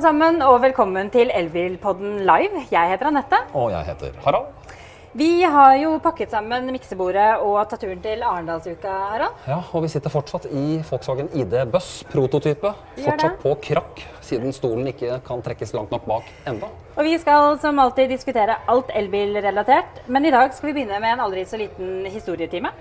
[0.00, 2.62] alle sammen, og velkommen til Elbilpodden live.
[2.72, 3.36] Jeg heter Anette.
[3.52, 4.46] Og jeg heter Harald.
[5.12, 9.42] Vi har jo pakket sammen miksebordet og tatt turen til Arendalsuka, Harald.
[9.50, 12.72] Ja, og vi sitter fortsatt i Volkswagen ID Buss, prototype.
[12.96, 16.72] Fortsatt på krakk, siden stolen ikke kan trekkes langt nok bak enda.
[16.96, 21.18] Og vi skal som alltid diskutere alt elbilrelatert, men i dag skal vi begynne med
[21.18, 22.72] en aldri så liten historietime.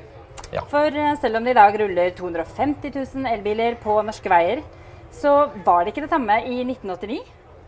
[0.56, 0.64] Ja.
[0.72, 4.64] For eh, selv om det i dag ruller 250 000 elbiler på norske veier,
[5.12, 7.20] så var det ikke det samme i 1989.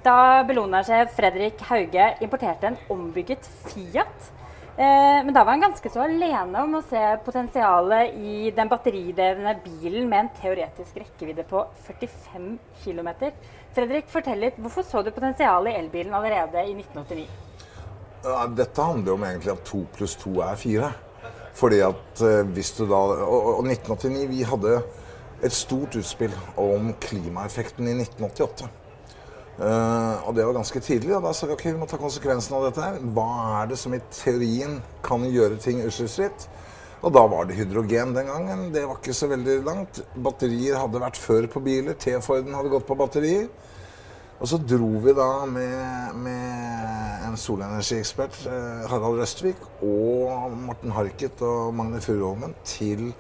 [0.06, 4.32] Da Bellona-sjef Fredrik Hauge importerte en ombygget Fiat.
[4.78, 9.56] Eh, Men da var han ganske så alene om å se potensialet i den batteridrevne
[9.66, 13.10] bilen med en teoretisk rekkevidde på 45 km.
[13.76, 17.28] Fredrik, fortell litt, hvorfor så du potensialet i elbilen allerede i 1989?
[18.24, 20.92] Ja, Dette handler jo om egentlig at to pluss to er fire.
[21.54, 24.82] Fordi at eh, hvis du da Og, og 1989, vi hadde
[25.42, 28.70] et stort utspill om klimaeffekten i 1988.
[29.62, 31.14] Uh, og det var ganske tidlig.
[31.18, 32.86] Og da sa vi ok, vi må ta konsekvensen av dette.
[32.86, 33.00] her.
[33.16, 36.48] Hva er det som i teorien kan gjøre ting utslippsfritt?
[37.02, 38.70] Og da var det hydrogen den gangen.
[38.74, 40.02] Det var ikke så veldig langt.
[40.16, 41.98] Batterier hadde vært før på biler.
[41.98, 43.50] T-Forden hadde gått på batterier.
[44.42, 51.44] Og så dro vi da med, med en solenergiekspert, eh, Harald Røstvik, og Morten Harket
[51.46, 53.12] og Magne Furuholmen til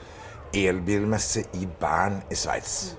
[0.53, 2.95] elbilmesse i Bern i Sveits.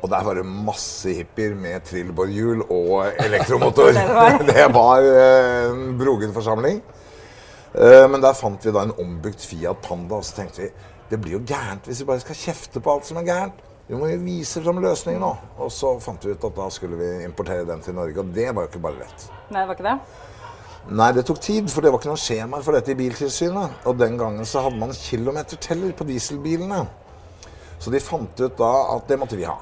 [0.00, 3.92] Og der var det masse hippier med trillbårhjul og elektromotor.
[4.48, 6.80] Det var eh, en brogen forsamling.
[7.74, 10.70] Eh, Men der fant vi da en ombygd Fiat Panda, og så tenkte vi
[11.10, 13.62] det blir jo gærent hvis vi bare skal kjefte på alt som er gærent.
[13.90, 15.30] Vi må jo vise fram løsningen nå.
[15.58, 18.46] Og så fant vi ut at da skulle vi importere den til Norge, og det
[18.54, 19.24] var jo ikke bare lett.
[19.50, 19.96] Nei, det var ikke det?
[20.88, 23.82] Nei, det tok tid, for det var ikke noe skjema for dette i Biltilsynet.
[23.86, 26.86] Og den gangen så hadde man kilometerteller på dieselbilene.
[27.80, 29.58] Så de fant ut da at det måtte vi ha.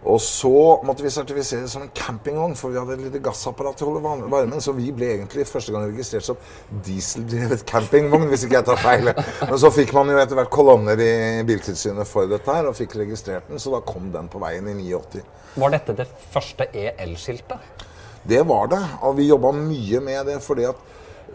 [0.00, 3.84] Og så måtte vi sertifisere som en campingvogn, for vi hadde et lite gassapparat til
[3.84, 4.62] å holde varmen.
[4.64, 6.38] Så vi ble egentlig første gang registrert som
[6.86, 9.12] dieseldrevet campingvogn, hvis ikke jeg tar feil.
[9.12, 11.12] Men så fikk man jo etter hvert kolonner i
[11.48, 14.78] Biltilsynet for dette her, og fikk registrert den, så da kom den på veien i
[14.80, 15.22] 89.
[15.60, 17.88] Var dette det første EL-skiltet?
[18.28, 20.88] Det var det, og vi jobba mye med det fordi at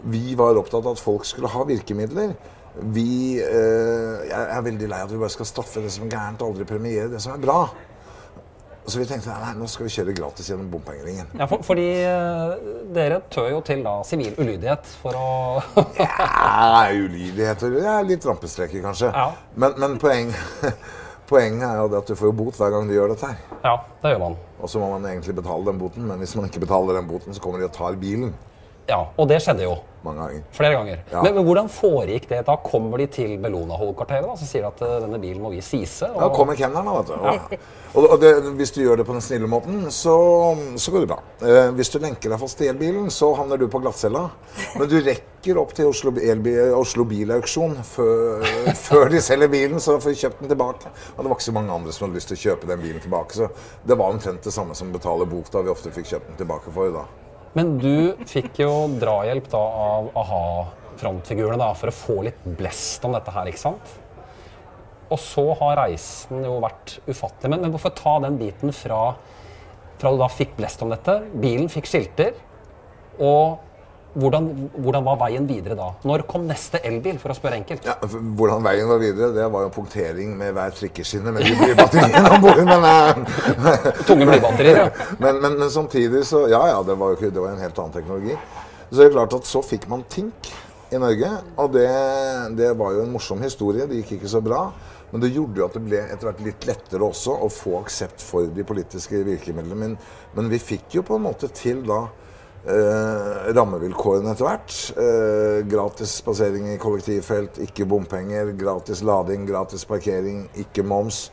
[0.06, 2.36] vi var opptatt av at folk skulle ha virkemidler.
[2.92, 6.12] Vi eh, Jeg er veldig lei av at vi bare skal straffe det som er
[6.12, 7.60] gærent og aldri premiere det som er bra.
[8.86, 11.32] Så vi tenkte nei, nå skal vi kjøre gratis gjennom bompengeringen.
[11.34, 15.30] Ja, for, fordi eh, dere tør jo til da sivil ulydighet for å
[15.98, 19.10] Ja, ulydigheter ja, Litt rampestreker, kanskje.
[19.10, 19.32] Ja.
[19.58, 20.30] Men, men poeng,
[21.28, 23.38] poenget er jo det at du får bot hver gang du gjør dette her.
[23.64, 24.36] Ja, det gjør man.
[24.60, 27.34] Og så må man egentlig betale den boten, men hvis man ikke betaler den boten,
[27.34, 28.34] så kommer de og tar bilen
[28.86, 29.76] Ja, Og det skjedde jo
[30.06, 30.42] mange ganger.
[30.54, 31.00] flere ganger.
[31.10, 31.22] Ja.
[31.22, 32.42] Men, men hvordan foregikk det?
[32.46, 36.08] Da kommer de til Bellona-hovedkvarteret og sier de at uh, denne bilen må vi sise.
[36.12, 36.20] Og...
[36.22, 37.16] Ja, kommer kenneren, da, vet du.
[37.96, 40.14] Og, og, og det, hvis du gjør det på den snille måten, så,
[40.78, 41.18] så går det bra.
[41.42, 44.26] Eh, hvis du lenker deg fast til elbilen, så havner du på glattcella.
[44.76, 46.12] Men du rekker opp til Oslo,
[46.76, 48.46] Oslo Bilauksjon før,
[48.86, 50.92] før de selger bilen, så får du kjøpt den tilbake.
[51.16, 53.04] Og det var ikke så mange andre som hadde lyst til å kjøpe den bilen
[53.04, 53.50] tilbake, så
[53.86, 56.74] det var omtrent det samme som å betale da vi ofte fikk kjøpt den tilbake
[56.74, 56.92] for.
[57.00, 57.25] da.
[57.56, 63.32] Men du fikk jo drahjelp da av a-ha-frontfigurene for å få litt blest om dette
[63.32, 63.94] her, ikke sant?
[65.06, 67.52] Og så har reisen jo vært ufattelig.
[67.52, 69.14] Men, men hvorfor ta den biten fra,
[69.96, 72.36] fra du da fikk blest om dette, bilen fikk skilter,
[73.16, 73.65] og
[74.16, 74.46] hvordan,
[74.80, 75.90] hvordan var veien videre da?
[76.08, 77.84] Når kom neste elbil, for å spørre enkelt?
[77.86, 82.32] Ja, Hvordan veien var videre, det var jo punktering med hver trikkeskinne med de blybatteriene
[82.32, 82.62] om bord.
[82.66, 85.06] Men, eh, Tunge blybatterier, ja.
[85.22, 87.78] men, men, men samtidig så Ja, ja, det var jo ikke, det var en helt
[87.82, 88.36] annen teknologi.
[88.88, 90.52] Så det er klart at så fikk man Tink
[90.94, 91.88] i Norge, og det,
[92.56, 93.88] det var jo en morsom historie.
[93.90, 94.68] Det gikk ikke så bra.
[95.10, 98.22] Men det gjorde jo at det ble etter hvert litt lettere også å få aksept
[98.24, 99.78] for de politiske virkemidlene.
[99.78, 99.98] Men,
[100.34, 102.06] men vi fikk jo på en måte til da
[102.66, 104.76] eh, rammevilkårene etter hvert.
[104.98, 108.52] Eh, gratis passering i kollektivfelt, ikke bompenger.
[108.58, 111.26] Gratis lading, gratis parkering, ikke moms.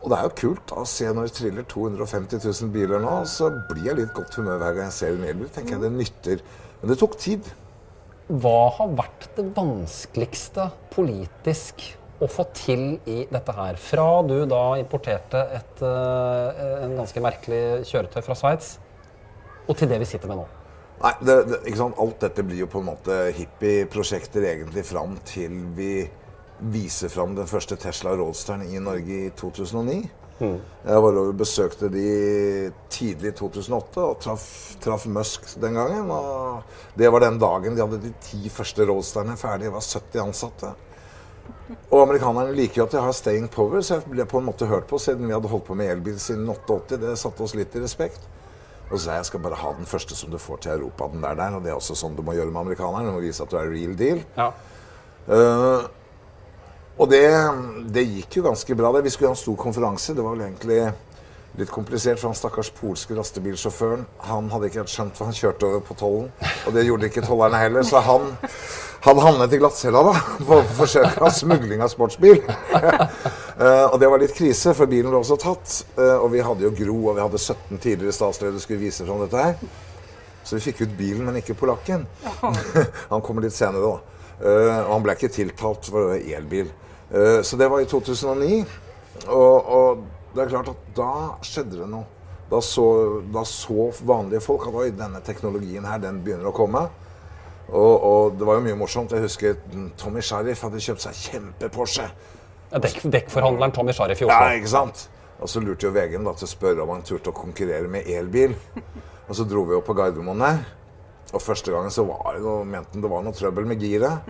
[0.00, 3.50] Og det er jo kult å se når det triller 250 000 biler nå, så
[3.68, 5.50] blir jeg litt godt humør hver gang jeg ser en elbil.
[5.52, 6.44] tenker jeg det nytter.
[6.80, 7.48] Men det tok tid.
[8.30, 11.82] Hva har vært det vanskeligste politisk
[12.22, 13.76] å få til i dette her?
[13.80, 18.78] Fra du da importerte et, eh, en ganske merkelig kjøretøy fra Sveits,
[19.70, 20.46] og til det vi sitter med nå.
[21.00, 22.00] Nei, det, det, ikke sant?
[22.02, 25.94] Alt dette blir jo på en måte hippieprosjekter egentlig fram til vi
[26.60, 30.00] viser fram den første Tesla Roadsteren i Norge i 2009.
[30.40, 32.04] Jeg var og besøkte de
[32.92, 34.44] tidlig i 2008 og traff,
[34.80, 36.08] traff Musk den gangen.
[36.12, 39.68] Og det var den dagen de hadde de ti første Roadsterne ferdige.
[39.68, 40.72] Det var 70 ansatte.
[41.90, 44.68] Og amerikanerne liker jo at jeg har staying power, så jeg ble på en måte
[44.70, 47.00] hørt på siden vi hadde holdt på med elbil siden 88.
[47.02, 48.24] Det satte oss litt i respekt.
[48.90, 51.08] Og så sa jeg jeg skal bare ha den første som du får til Europa.
[51.12, 53.06] den der der, Og det er også sånn du må gjøre med amerikanerne.
[53.06, 54.24] Du må vise at du er real deal.
[54.36, 54.50] Ja.
[55.30, 55.86] Uh,
[56.98, 57.22] og det,
[57.94, 58.92] det gikk jo ganske bra.
[58.92, 59.04] det.
[59.04, 60.14] Vi skulle ha en stor konferanse.
[60.14, 60.92] Det var vel egentlig
[61.58, 65.66] litt komplisert, for han stakkars polske lastebilsjåføren han hadde ikke helt skjønt hva han kjørte
[65.66, 66.30] over på tollen.
[66.68, 68.30] Og det gjorde ikke tollerne heller, så han
[69.00, 70.14] hadde havnet i glattcella da,
[70.46, 72.42] på forsøk av smugling av sportsbil.
[73.60, 75.72] Eh, og det var litt krise, for bilen ble også tatt.
[76.00, 79.20] Eh, og vi hadde jo Gro, og vi hadde 17 tidligere statsledere skulle vise fram
[79.20, 79.58] dette her.
[80.48, 82.06] Så vi fikk ut bilen, men ikke polakken.
[83.10, 84.22] han kommer litt senere, da.
[84.40, 86.72] Eh, og han ble ikke tiltalt for elbil.
[87.44, 88.62] Så det var i 2009.
[89.28, 90.00] Og, og
[90.34, 91.12] det er klart at da
[91.46, 92.06] skjedde det noe.
[92.50, 92.84] Da så,
[93.30, 96.88] da så vanlige folk at oi, denne teknologien her, den begynner å komme.
[97.70, 99.14] Og, og det var jo mye morsomt.
[99.14, 99.60] Jeg husker
[100.00, 102.08] Tommy Sheriff hadde kjøpt seg kjempe-Porsche.
[102.70, 105.06] Ja, Dekk, dekkforhandleren Tommy Sharif i Ja, ikke sant?
[105.40, 108.10] Og så lurte jo VG-en da til å spørre om han turte å konkurrere med
[108.10, 108.54] elbil.
[109.30, 110.60] Og så dro vi opp på Gardermoen der.
[111.30, 114.26] Og første gangen så var det noe, mente han det var noe trøbbel med giret.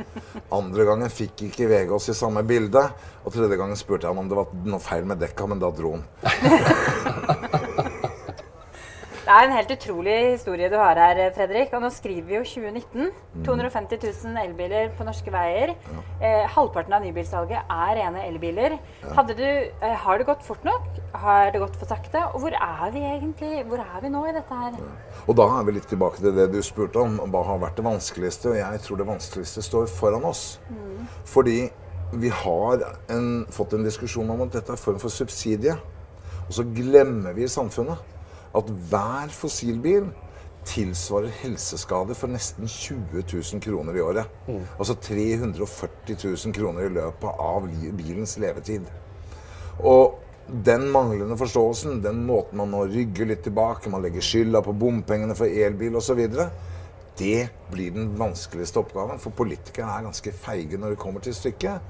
[0.55, 2.82] Andre gangen fikk ikke VG oss i samme bilde.
[3.25, 5.70] Og tredje gangen spurte jeg han om det var noe feil med dekka, men da
[5.75, 6.06] dro han.
[9.31, 11.71] Det er en helt utrolig historie du har her, Fredrik.
[11.77, 13.12] Og nå skriver vi jo 2019.
[13.47, 15.71] 250 000 elbiler på norske veier.
[16.19, 18.75] Eh, halvparten av nybilsalget er rene elbiler.
[19.15, 20.99] Hadde du, eh, har det gått fort nok?
[21.15, 22.25] Har det gått for sakte?
[22.35, 23.62] Og hvor er vi egentlig?
[23.71, 24.82] Hvor er vi nå i dette her?
[25.29, 27.23] Og da er vi litt tilbake til det du spurte om.
[27.31, 28.50] Hva har vært det vanskeligste?
[28.50, 30.59] Og jeg tror det vanskeligste står foran oss.
[31.25, 31.71] Fordi
[32.19, 35.79] vi har en, fått en diskusjon om at dette er en form for subsidie.
[36.49, 38.19] Og så glemmer vi samfunnet
[38.56, 40.08] at hver fossilbil
[40.69, 44.41] tilsvarer helseskade for nesten 20 000 kroner i året.
[44.79, 48.91] Altså 340 000 kroner i løpet av bilens levetid.
[49.81, 50.19] Og
[50.50, 55.37] den manglende forståelsen, den måten man nå rygger litt tilbake, man legger skylda på bompengene
[55.38, 56.26] for elbil osv.,
[57.20, 59.19] det blir den vanskeligste oppgaven.
[59.20, 61.82] For politikerne er ganske feige når det kommer til stykket.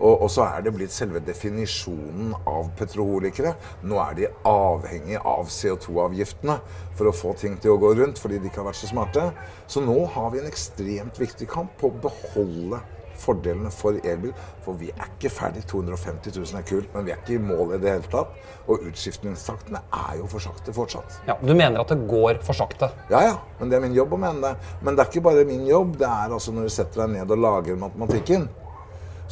[0.00, 3.52] Og, så er det blitt selve definisjonen av petroholikere.
[3.86, 6.56] Nå er de avhengig av CO2-avgiftene
[6.96, 9.28] for å få ting til å gå rundt fordi de ikke har vært så smarte.
[9.70, 12.82] Så nå har vi en ekstremt viktig kamp på å beholde
[13.22, 14.32] fordelene for elbil.
[14.64, 15.64] For vi er ikke ferdig.
[15.70, 18.32] 250 000 er kult, men vi er ikke i mål i det hele tatt.
[18.66, 21.20] Og utskiftningstaktene er jo for sakte fortsatt.
[21.28, 22.90] Ja, du mener at det går for sakte?
[23.12, 24.74] Ja, ja, men det er min jobb å mene det.
[24.82, 25.96] Men det er ikke bare min jobb.
[26.00, 28.48] Det er altså når du setter deg ned og lager matematikken.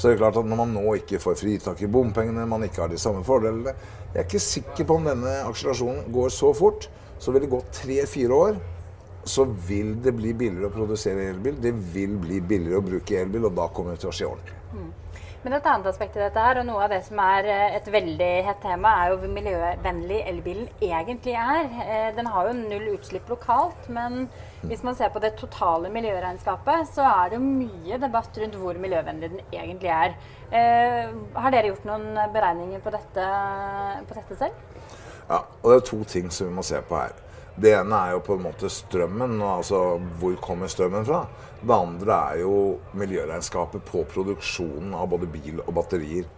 [0.00, 2.80] Så er det klart at når man nå ikke får fritak i bompengene, man ikke
[2.86, 3.74] har de samme fordelene
[4.14, 6.86] Jeg er ikke sikker på om denne akselerasjonen går så fort.
[7.20, 8.56] Så vil det gå tre-fire år,
[9.28, 11.60] så vil det bli billigere å produsere elbil.
[11.60, 14.56] Det vil bli billigere å bruke elbil, og da kommer det til å skje ordentlig.
[15.44, 17.86] Men et annet aspekt i dette her, og noe av det som er eh, et
[17.92, 21.68] veldig hett tema, er jo hvor miljøvennlig elbilen egentlig er.
[21.84, 24.26] Eh, Den har jo null utslipp lokalt, men
[24.62, 28.76] hvis man ser på det totale miljøregnskapet, så er det jo mye debatt rundt hvor
[28.80, 30.16] miljøvennlig den egentlig er.
[30.52, 33.28] Eh, Har dere gjort noen beregninger på dette,
[34.08, 34.66] på dette selv?
[35.30, 37.14] Ja, og det er to ting som vi må se på her.
[37.60, 39.80] Det ene er jo på en måte strømmen, altså
[40.20, 41.24] hvor kommer strømmen fra?
[41.60, 42.54] Det andre er jo
[42.96, 46.28] miljøregnskapet på produksjonen av både bil og batterier.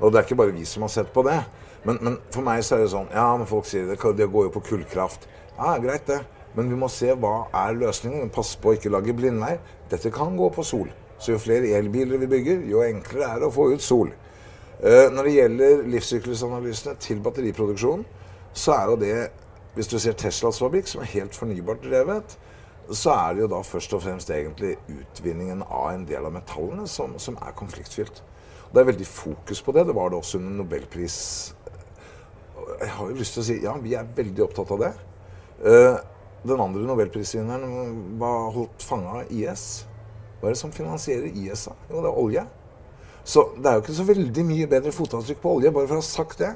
[0.00, 1.38] Og det er ikke bare vi som har sett på det.
[1.84, 4.48] Men, men for meg så er det sånn Ja, men folk sier det, det går
[4.48, 5.26] jo på kullkraft.
[5.56, 6.20] Ja, greit det.
[6.54, 8.32] Men vi må se hva er løsningen.
[8.34, 9.56] Pass på å ikke lage blindvei.
[9.90, 10.90] Dette kan gå på sol.
[11.20, 14.12] Så jo flere elbiler vi bygger, jo enklere er det å få ut sol.
[14.80, 18.06] Eh, Når det gjelder livssyklusanalysene til batteriproduksjon,
[18.52, 19.30] så er jo det
[19.74, 22.32] Hvis du ser Teslas fabrikk, som er helt fornybart drevet,
[22.90, 26.88] så er det jo da først og fremst egentlig utvinningen av en del av metallene
[26.90, 28.18] som, som er konfliktfylt.
[28.66, 29.86] Og det er veldig fokus på det.
[29.86, 31.54] Det var det også under nobelpris...
[32.80, 34.90] Jeg har jo lyst til å si ja, vi er veldig opptatt av det.
[36.40, 39.86] Eh, Den andre nobelprisvinneren var holdt fanga av IS.
[40.40, 41.64] Hva er det som finansierer IS?
[41.68, 41.76] da?
[41.90, 42.46] Jo, det er olje.
[43.24, 46.00] Så det er jo ikke så veldig mye bedre fotavtrykk på olje, bare for å
[46.00, 46.54] ha sagt det.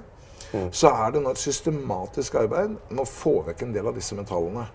[0.72, 4.14] Så er det nå et systematisk arbeid med å få vekk en del av disse
[4.14, 4.66] metallene.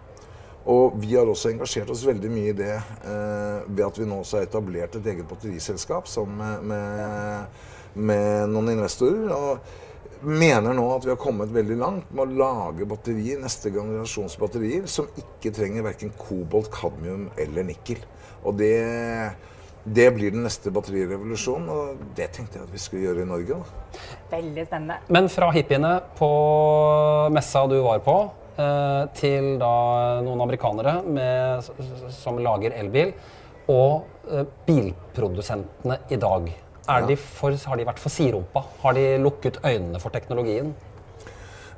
[0.70, 4.20] Og vi har også engasjert oss veldig mye i det eh, ved at vi nå
[4.20, 7.62] også har etablert et eget batteriselskap med, med,
[7.96, 9.32] med noen investorer.
[9.34, 9.88] Og
[10.21, 14.88] mener nå at vi har kommet veldig langt med å lage batterier, neste generasjons batterier,
[14.91, 18.01] som ikke trenger verken kobolt, kadmium eller nikkel.
[18.43, 18.73] Og det,
[19.83, 23.59] det blir den neste batterirevolusjonen, og det tenkte jeg at vi skulle gjøre i Norge.
[23.59, 24.03] da.
[24.35, 24.99] Veldig spennende.
[25.09, 26.31] Men fra hippiene på
[27.35, 28.17] messa du var på,
[28.59, 29.73] eh, til da
[30.25, 31.69] noen amerikanere med,
[32.15, 33.13] som lager elbil,
[33.69, 36.51] og eh, bilprodusentene i dag.
[36.88, 38.63] Er de for, har de vært for sidrumpa?
[38.83, 40.71] Har de lukket øynene for teknologien?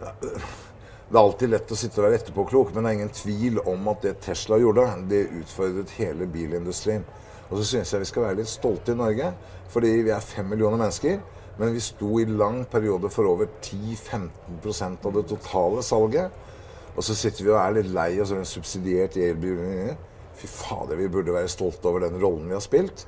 [0.02, 4.06] Det er alltid lett å sitte være etterpåklok, men det er ingen tvil om at
[4.06, 7.04] det Tesla gjorde, det utfordret hele bilindustrien.
[7.50, 9.34] Og så syns jeg vi skal være litt stolte i Norge,
[9.74, 11.20] fordi vi er fem millioner mennesker.
[11.60, 16.32] Men vi sto i lang periode for over 10-15% av det totale salget.
[16.96, 19.60] Og så sitter vi og er litt lei oss av en subsidiert elbil.
[20.40, 23.04] Fy fader, vi burde være stolte over den rollen vi har spilt.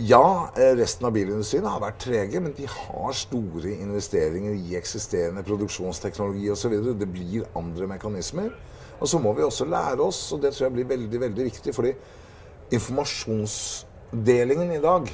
[0.00, 5.42] Ja, eh, resten av bilindustrien har vært trege, men de har store investeringer i eksisterende
[5.42, 6.70] produksjonsteknologi osv.
[6.94, 8.52] Det blir andre mekanismer.
[9.00, 11.74] Og så må vi også lære oss, og det tror jeg blir veldig, veldig viktig,
[11.74, 11.92] fordi
[12.78, 15.10] informasjonsdelingen i dag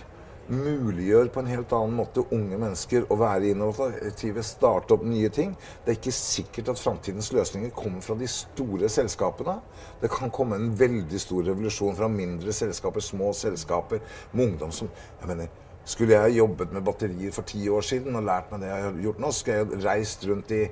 [0.52, 5.54] muliggjør på en helt annen måte unge mennesker å være innovative, starte opp nye ting.
[5.84, 9.58] Det er ikke sikkert at framtidens løsninger kommer fra de store selskapene.
[10.02, 14.90] Det kan komme en veldig stor revolusjon fra mindre selskaper, små selskaper, med ungdom som
[15.20, 15.52] jeg mener,
[15.84, 18.94] Skulle jeg jobbet med batterier for ti år siden og lært meg det jeg har
[19.04, 20.62] gjort nå, skulle jeg reist rundt i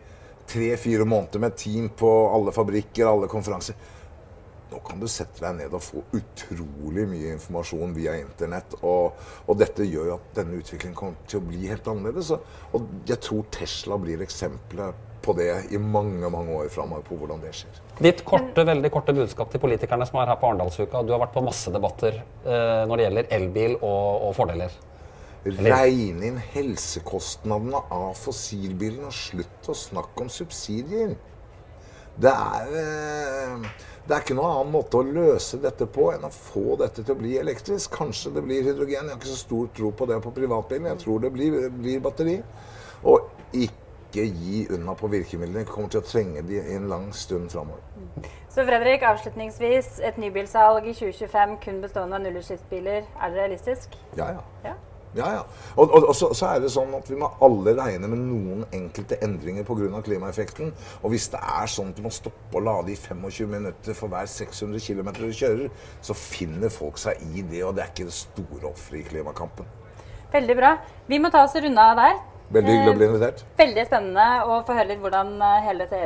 [0.48, 3.76] tre-fire måneder med team på alle fabrikker, alle konferanser.
[4.72, 8.78] Nå kan du sette deg ned og få utrolig mye informasjon via internett.
[8.80, 12.32] Og, og dette gjør jo at denne utviklingen kommer til å bli helt annerledes.
[12.72, 17.42] Og jeg tror Tesla blir eksempelet på det i mange mange år framover på hvordan
[17.44, 17.82] det skjer.
[18.02, 21.04] Ditt korte, veldig korte budskap til politikerne som er her på Arendalsuka.
[21.06, 24.74] Du har vært på masse debatter eh, når det gjelder elbil og, og fordeler.
[25.42, 31.16] Regne inn helsekostnadene av fossilbilene og slutt å snakke om subsidier.
[32.22, 33.70] Det er eh,
[34.02, 37.14] det er ikke noen annen måte å løse dette på enn å få dette til
[37.14, 37.92] å bli elektrisk.
[37.94, 39.06] Kanskje det blir hydrogen.
[39.06, 40.90] Jeg har ikke så stor tro på det på privatbilen.
[40.90, 42.40] Jeg tror det blir, blir batteri.
[43.06, 45.62] Og ikke gi unna på virkemidlene.
[45.62, 47.82] Vi kommer til å trenge de i en lang stund framover.
[48.50, 50.00] Så Fredrik, avslutningsvis.
[50.02, 53.06] Et nybilsalg i 2025 kun bestående av nullutslippsbiler.
[53.06, 53.94] Er det realistisk?
[54.18, 54.42] Ja, ja.
[54.66, 54.80] Ja.
[55.14, 55.42] Ja, ja.
[55.76, 58.64] Og, og, og så, så, er det sånn at vi må alle regne med noen
[58.72, 60.00] enkelte endringer pga.
[60.06, 60.72] klimaeffekten.
[61.02, 64.12] Og hvis det er sånn at du må stoppe å lade i 25 minutter for
[64.12, 65.68] hver 600 km du kjører,
[66.00, 69.68] så finner folk seg i det, og det er ikke det store offeret i klimakampen.
[70.32, 70.76] Veldig bra.
[71.10, 72.31] Vi må ta oss runde av der.
[72.52, 73.38] Veldig hyggelig å bli invitert.
[73.56, 76.00] Veldig spennende å få høre litt hvordan eh, hele dette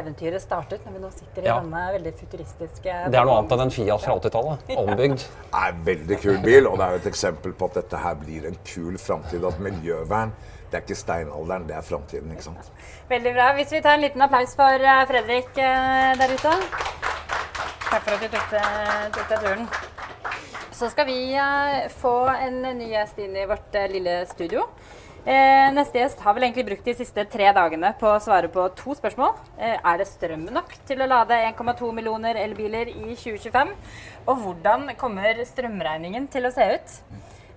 [0.00, 0.82] eventyret startet.
[0.86, 1.60] Når vi nå sitter i Ja.
[1.60, 4.66] denne veldig futuristiske Det er noe annet enn en Fiat fra 80-tallet.
[4.82, 5.22] Ombygd.
[5.22, 8.18] Det er en veldig kul bil, og det er et eksempel på at dette her
[8.24, 9.46] blir en kul framtid.
[9.46, 10.34] At miljøvern,
[10.72, 12.72] det er ikke steinalderen, det er framtiden, ikke sant.
[13.08, 13.52] Veldig bra.
[13.60, 16.56] Hvis vi tar en liten applaus for eh, Fredrik eh, der ute.
[17.86, 19.68] Takk for at du tok deg turen.
[20.76, 24.66] Så skal vi eh, få en ny gjest inn i vårt eh, lille studio.
[25.26, 28.68] Eh, neste gjest har vel egentlig brukt de siste tre dagene på å svare på
[28.78, 29.32] to spørsmål.
[29.58, 33.72] Eh, er det strøm nok til å lade 1,2 millioner elbiler i 2025?
[34.28, 36.94] Og hvordan kommer strømregningen til å se ut?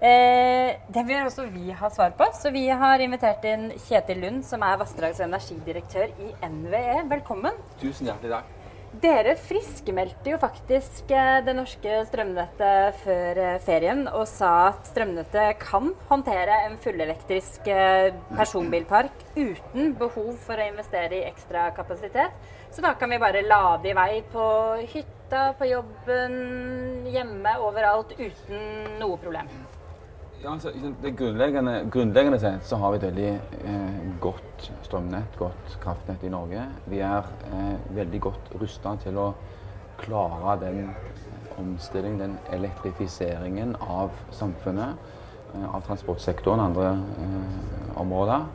[0.02, 4.46] Eh, det vil også vi ha svar på, så vi har invitert inn Kjetil Lund,
[4.50, 7.04] som er vassdrags- og energidirektør i NVE.
[7.12, 7.54] Velkommen.
[7.84, 8.59] Tusen hjertelig takk.
[9.00, 15.62] Dere friskmeldte jo faktisk eh, det norske strømnettet før eh, ferien og sa at strømnettet
[15.62, 22.36] kan håndtere en fullelektrisk eh, personbilpark uten behov for å investere i ekstra kapasitet.
[22.76, 24.46] Så da kan vi bare lade i vei på
[24.84, 26.40] hytta, på jobben,
[27.08, 29.48] hjemme, overalt uten noe problem.
[30.44, 30.72] Ja, altså,
[31.04, 33.32] det grunnleggende, grunnleggende sett så har vi et veldig
[33.68, 36.62] eh, godt strømnett, godt kraftnett i Norge.
[36.88, 39.26] Vi er eh, veldig godt rusta til å
[40.00, 45.12] klare den eh, omstillingen, den elektrifiseringen av samfunnet,
[45.58, 46.94] eh, av transportsektoren og andre
[47.26, 48.46] eh, områder,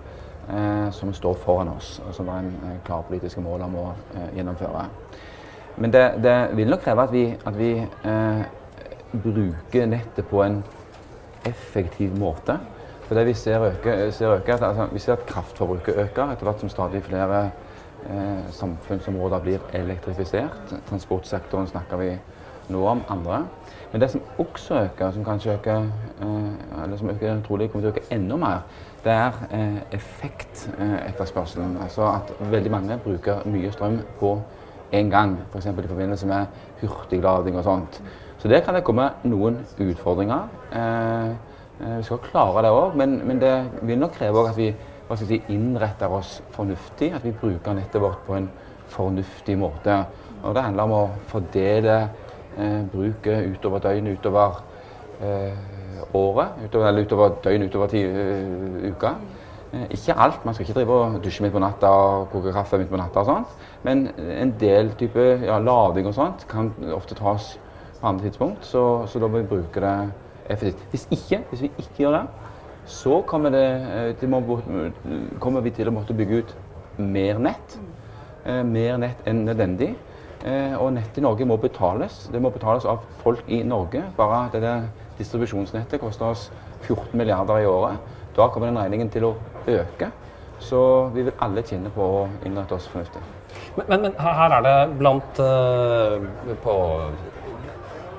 [0.48, 3.90] eh, som står foran oss, og som det er en klar politiske mål om å
[4.32, 4.86] gjennomføre.
[5.76, 7.74] Men det, det vil nok kreve at vi, at vi
[9.12, 10.62] bruker nettet på en
[11.46, 12.58] effektiv måte.
[13.04, 16.44] For det vi ser øker, ser øker at, altså, vi ser at kraftforbruket øker etter
[16.48, 17.50] hvert som stadig flere
[18.10, 20.74] eh, samfunnsområder blir elektrifisert.
[20.88, 22.10] Transportsektoren snakker vi
[22.68, 23.44] nå om, andre.
[23.92, 25.76] Men det som også øker, som kanskje øker,
[26.20, 28.64] eh, eller som øker, trolig kommer til å øke enda mer,
[29.04, 31.76] det er eh, effektetterspørselen.
[31.82, 34.40] altså at veldig mange bruker mye strøm på
[34.92, 35.66] en gang, f.eks.
[35.66, 36.46] i forbindelse med
[36.80, 38.02] hurtiglading og sånt.
[38.44, 40.50] Så der kan det komme noen utfordringer.
[40.76, 41.30] Eh,
[41.80, 43.54] eh, vi skal klare det òg, men, men det
[43.88, 44.68] vil nok kreve at vi
[45.16, 47.08] si, innretter oss fornuftig.
[47.16, 48.50] At vi bruker nettet vårt på en
[48.92, 49.96] fornuftig måte.
[50.42, 54.60] Og det handler om å fordele eh, bruket utover døgnet, utover
[56.12, 56.60] året.
[56.66, 59.16] Utover, eller utover døgnet, utover ti, uh, uka.
[59.72, 60.44] Eh, Ikke alt.
[60.44, 63.20] Man skal ikke drive og dusje midt på natta og koke kaffe midt på natta.
[63.20, 63.46] og sånt.
[63.82, 67.54] Men en del type ja, lading og sånt kan ofte tas
[68.04, 68.66] andre tidspunkt.
[68.66, 69.94] Så, så da må vi bruke det
[70.50, 70.86] effektivt.
[70.90, 72.24] Hvis ikke, hvis vi ikke gjør det,
[72.86, 74.42] så kommer, det, eh, det må,
[75.40, 76.56] kommer vi til å måtte bygge ut
[77.00, 77.78] mer nett.
[78.44, 79.94] Eh, mer nett enn nødvendig.
[80.44, 82.26] Eh, og nett i Norge må betales.
[82.32, 84.02] Det må betales av folk i Norge.
[84.16, 84.74] Bare dette
[85.18, 86.50] distribusjonsnettet koster oss
[86.84, 88.12] 14 milliarder i året.
[88.36, 89.34] Da kommer den regningen til å
[89.64, 90.10] øke.
[90.60, 90.80] Så
[91.14, 93.22] vi vil alle tjene på å innrette oss fornuftig.
[93.76, 96.74] Men, men, men her er det blant uh, på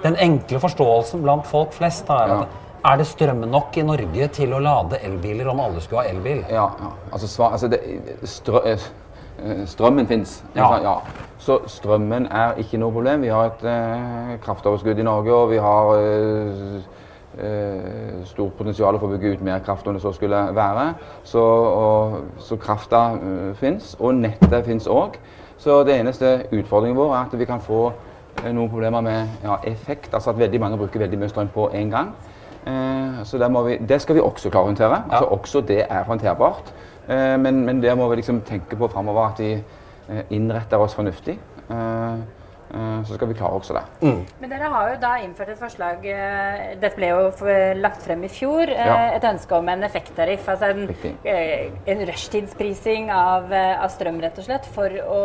[0.05, 2.41] Den enkle forståelsen blant folk flest er Ja.
[2.41, 2.47] at
[2.85, 6.43] er det strøm nok i Norge til å lade elbiler om alle skulle ha elbil?
[6.49, 6.91] Ja, ja.
[7.11, 7.79] Altså, svar, altså det,
[8.23, 10.43] strø, eh, strømmen fins.
[10.55, 10.77] Ja.
[10.83, 10.99] ja.
[11.37, 13.21] Så strømmen er ikke noe problem.
[13.21, 16.81] Vi har et eh, kraftoverskudd i Norge, og vi har eh,
[17.41, 20.93] eh, stort potensial for å bygge ut mer kraft om det så skulle være.
[21.23, 25.17] Så, og, så krafta uh, fins, og nettet fins òg.
[25.57, 29.57] Så det eneste utfordringen vår er at vi kan få eh, noen problemer med ja,
[29.63, 30.13] effekt.
[30.13, 32.13] Altså at veldig mange bruker veldig mye strøm på en gang.
[32.65, 35.03] Eh, så der må vi, det skal vi også klare å håndtere.
[35.09, 36.71] Altså Også det er håndterbart.
[37.07, 40.95] Eh, men, men det må vi liksom tenke på framover, at vi eh, innretter oss
[40.97, 41.37] fornuftig.
[41.69, 42.15] Eh,
[42.73, 43.83] eh, så skal vi klare også det.
[44.41, 47.29] Men dere har jo da innført et forslag eh, Dette ble jo
[47.81, 48.69] lagt frem i fjor.
[48.73, 48.97] eh, Ja.
[49.19, 50.49] Et ønske om en effekttariff.
[50.49, 50.89] Altså en,
[51.23, 54.65] eh, en rushtidsprising av, eh, av strøm, rett og slett.
[54.65, 55.21] For å,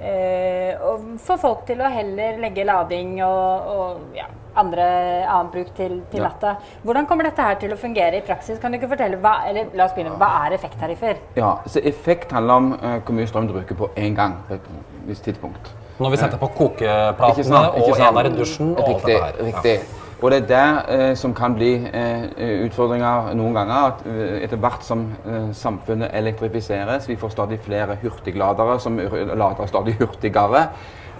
[0.00, 4.26] eh, å få folk til å heller legge lading og, og ja,
[4.60, 4.86] andre
[5.28, 6.28] annen bruk til, til Ja.
[6.28, 6.54] natta.
[6.84, 8.58] Hvordan kommer dette her til å fungere i praksis?
[8.58, 11.20] Kan du ikke fortelle hva, eller la oss begynne, hva er effekttariffer?
[11.36, 14.54] Ja, så Effekt handler om eh, hvor mye strøm du bruker på én gang på
[14.58, 14.72] et
[15.06, 15.70] visst tidspunkt.
[16.00, 18.16] Når vi setter på Ikke kokeplatene sant, ikke og sant.
[18.16, 19.34] er i dusjen og alt dette her.
[19.44, 19.80] riktig.
[20.22, 22.24] Og det er der eh, som kan bli eh,
[22.66, 23.86] utfordringer noen ganger.
[23.88, 29.66] at eh, Etter hvert som eh, samfunnet elektrifiseres, vi får stadig flere hurtigladere som lader
[29.66, 30.66] stadig hurtigere,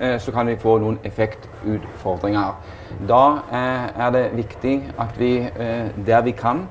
[0.01, 2.59] eh, så kan vi få noen effektutfordringer.
[3.09, 5.33] Da eh, er det viktig at vi,
[6.07, 6.67] der vi kan,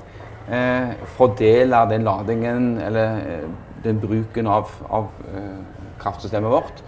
[1.06, 3.20] fordeler den ladingen eller
[3.84, 5.12] den bruken av, av
[6.02, 6.82] kraftsystemet vårt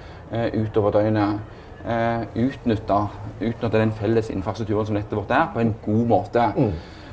[0.58, 1.61] utover døgnet.
[1.81, 2.97] Eh, utnytte,
[3.73, 6.43] den felles infrastrukturen som nettet vårt er, på en god måte.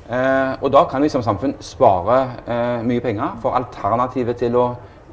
[0.09, 4.67] Eh, og da kan vi som samfunn spare eh, mye penger, for alternativet til å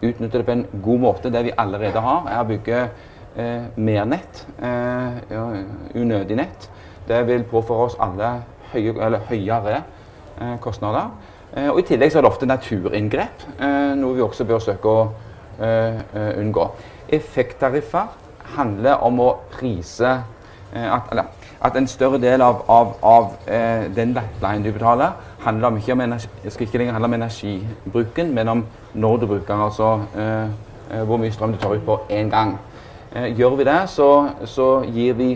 [0.04, 2.82] utnytte det på en god måte, det vi allerede har, er å bygge
[3.38, 5.46] eh, mer nett, eh, ja,
[5.96, 6.68] unødig nett.
[7.08, 8.34] Det vil påføre oss alle
[8.74, 11.14] høye, eller høyere eh, kostnader.
[11.56, 14.92] Eh, og I tillegg så er det ofte naturinngrep, eh, noe vi også bør søke
[14.92, 15.08] å
[15.60, 16.70] eh, eh, unngå.
[17.16, 18.25] Effekttariffer
[18.56, 20.12] handler om å prise
[20.74, 21.12] eh, at,
[21.62, 25.94] at en større del av, av, av eh, den nettleien du betaler, handler om, ikke
[25.94, 31.04] om energi, ikke lenger handle om energibruken, men om når du bruker den, altså eh,
[31.06, 32.58] hvor mye strøm du tar ut på én gang.
[33.16, 34.10] Gjør vi det, så,
[34.44, 35.30] så gir vi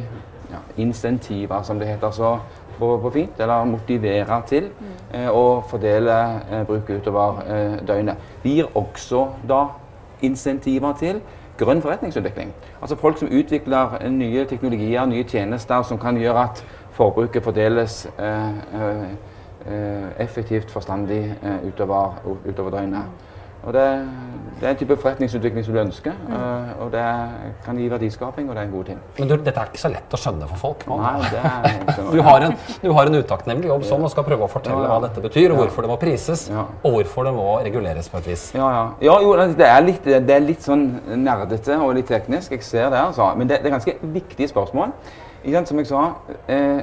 [0.52, 2.34] ja, insentiver, som det heter så
[2.80, 4.70] på, på fint, eller motiverer til
[5.14, 6.16] eh, å fordele
[6.50, 8.30] eh, bruket utover eh, døgnet.
[8.44, 9.66] Vi gir også da
[10.26, 11.22] insentiver til
[11.60, 12.54] grønn forretningsutvikling.
[12.82, 18.50] Altså folk som utvikler nye teknologier, nye tjenester som kan gjøre at forbruket fordeles eh,
[18.82, 19.10] eh,
[19.74, 23.29] eh, effektivt, forstandig eh, utover, utover døgnet.
[23.68, 23.86] Og det,
[24.60, 27.04] det er en type forretningsutvikling som du ønsker, eh, og det
[27.66, 29.02] kan gi verdiskaping, og det er en god ting.
[29.18, 30.86] Men du, dette er ikke så lett å skjønne for folk.
[30.88, 31.04] Man.
[31.04, 34.48] Nei, det er Du har en, du har en utakknemlig jobb sånn og skal prøve
[34.48, 34.96] å fortelle Ja, ja.
[34.96, 36.66] hva dette betyr, og hvorfor det må prises, Ja.
[36.84, 38.50] og hvorfor det må reguleres på et vis.
[38.56, 38.86] Ja, ja.
[39.10, 40.88] ja jo, det er, litt, det er litt sånn
[41.20, 42.56] nerdete og litt teknisk.
[42.56, 43.34] Jeg ser det, altså.
[43.36, 44.96] Men det, det er ganske viktige spørsmål.
[45.40, 46.00] Som jeg sa,
[46.52, 46.82] eh,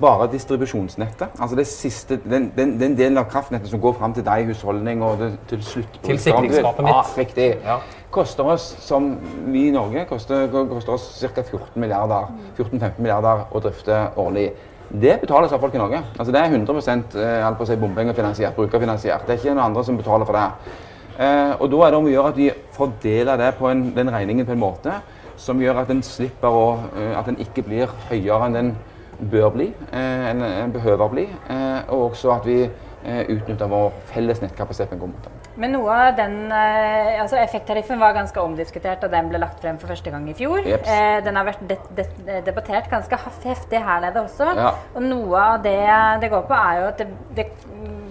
[0.00, 4.24] bare distribusjonsnettet, altså det siste, den, den, den delen av kraftnettet som går fram til
[4.24, 6.06] deg, husholdning og det, til sluttbruker.
[6.06, 6.94] Til sikringsskapet mitt.
[6.94, 7.48] Ja, riktig.
[7.64, 7.78] Ja.
[8.10, 9.10] Koster oss, som
[9.52, 11.42] vi i Norge, koster, koster oss ca.
[11.42, 14.48] 14 milliarder, 14-15 milliarder å drifte årlig.
[14.88, 16.00] Det betales av folk i Norge.
[16.16, 16.78] Altså Det er 100
[17.20, 19.26] eh, si, bompengefinansiert, brukerfinansiert.
[19.26, 20.76] Det er ikke noen andre som betaler for det.
[21.18, 24.12] Eh, og Da er det om å gjøre at vi fordeler det på en, den
[24.14, 25.00] regningen på en måte
[25.38, 28.72] som gjør at den slipper å eh, At den ikke blir høyere enn den
[29.18, 31.26] bør bli, eh, enn den behøver bli.
[31.50, 35.37] Eh, og også at vi eh, utnytter vår felles nettkapasitet på en god måte.
[35.58, 39.78] Men noe av den, eh, altså Effekttariffen var ganske omdiskutert da den ble lagt frem
[39.80, 40.62] for første gang i fjor.
[40.62, 40.86] Jeps.
[40.86, 44.52] Eh, den har vært de de debattert ganske heftig her nede også.
[44.54, 44.70] Ja.
[44.94, 45.80] Og noe av det
[46.22, 47.46] det går på, er jo at det, det,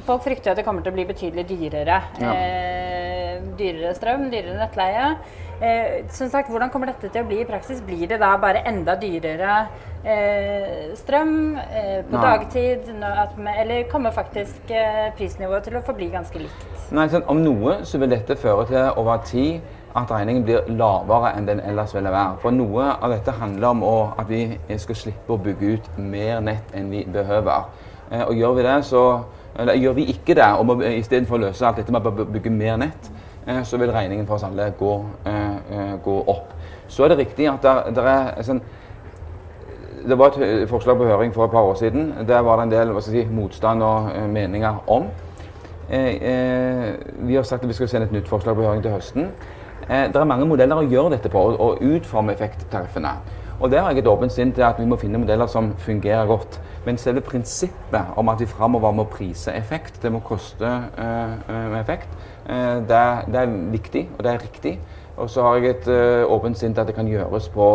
[0.08, 2.02] folk frykter at det kommer til å bli betydelig dyrere.
[2.20, 2.34] Ja.
[2.34, 5.14] Eh, dyrere strøm, dyrere nettleie.
[5.62, 7.80] Eh, som sagt, Hvordan kommer dette til å bli i praksis?
[7.82, 9.56] Blir det da bare enda dyrere
[10.06, 12.22] eh, strøm eh, på Nei.
[12.22, 12.92] dagtid?
[13.38, 16.68] vi- eller kommer faktisk eh, prisnivået til å forbli ganske likt?
[16.92, 19.62] Nei, sånn, Om noe så vil dette føre til over tid
[19.98, 22.38] at regningen blir lavere enn den ellers ville være.
[22.42, 26.40] For noe av dette handler om å, at vi skal slippe å bygge ut mer
[26.46, 27.66] nett enn vi behøver.
[28.12, 29.04] Eh, og gjør vi det, så
[29.58, 32.78] eller gjør vi ikke det, og istedenfor å løse alt dette med å bygge mer
[32.78, 33.08] nett,
[33.64, 36.54] så vil regningen for oss alle gå, eh, eh, gå opp.
[36.88, 37.64] Så er det riktig at
[37.96, 38.62] det, er sånn
[40.08, 42.14] det var et eh, forslag på høring for et par år siden.
[42.28, 45.08] Der var det en del si, motstand og eh, meninger om.
[45.90, 48.92] Eh, eh, vi har sagt at vi skal sende et nytt forslag på høring til
[48.92, 49.32] høsten.
[49.90, 53.16] Eh, det er mange modeller å gjøre dette på, og, og utforme effekttariffene.
[53.60, 56.28] Og Der har jeg et åpent sinn til at vi må finne modeller som fungerer
[56.30, 56.60] godt.
[56.86, 61.80] Men selve prinsippet om at vi framover må prise effekt, det må koste eh, eh,
[61.80, 64.78] effekt, eh, det, er, det er viktig, og det er riktig.
[65.18, 67.68] Og så har jeg et eh, åpent sinn til at det kan gjøres på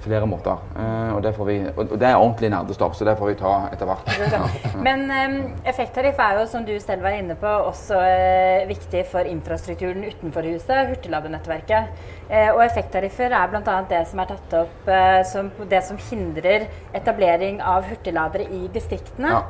[0.00, 0.56] flere måter.
[0.80, 3.90] Eh, og, det vi, og det er ordentlig nerdestoff, så det får vi ta etter
[3.90, 4.08] hvert.
[4.32, 4.40] Ja.
[4.86, 5.36] Men um,
[5.68, 10.48] effekttariff er jo, som du selv var inne på, også eh, viktig for infrastrukturen utenfor
[10.48, 11.92] huset, hurtigladenettverket.
[12.30, 13.76] Eh, og effekttariffer er bl.a.
[13.92, 19.36] det som er tatt opp eh, som det som hindrer etablering av hurtigladere i distriktene.
[19.36, 19.44] Ja.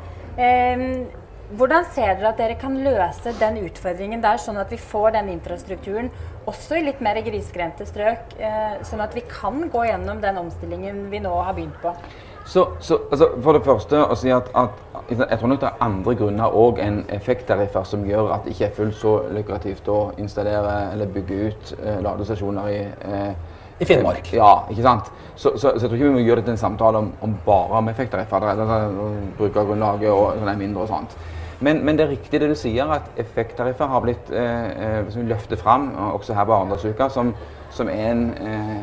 [1.56, 5.32] Hvordan ser dere at dere kan løse den utfordringen der, sånn at vi får den
[5.32, 6.10] infrastrukturen
[6.48, 11.08] også i litt mer grisgrendte strøk, eh, sånn at vi kan gå gjennom den omstillingen
[11.10, 11.94] vi nå har begynt på?
[12.50, 15.82] Så, så altså, For det første å si at, at jeg tror nok det er
[15.84, 19.98] andre grunner òg enn effekttariffer som gjør at det ikke er fullt så lukrativt å
[20.18, 23.34] installere eller bygge ut eh, ladestasjoner i eh,
[23.80, 24.32] I Finnmark.
[24.36, 25.10] Ja, ikke sant?
[25.34, 27.36] Så, så, så jeg tror ikke vi må gjøre det til en samtale om, om
[27.46, 28.44] bare om effekttariffer.
[28.50, 28.96] Er- er-
[29.38, 31.14] Brukergrunnlaget og sånn er mindre og sånt.
[31.60, 35.60] Men, men det er riktig det du sier, at effekttariffer har blitt eh, eh, løftet
[35.60, 37.34] fram, også her på Arendalsuka, som,
[37.70, 38.78] som er en eh,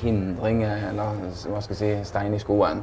[0.00, 2.82] hindring, eller hva skal jeg si, stein i skoen.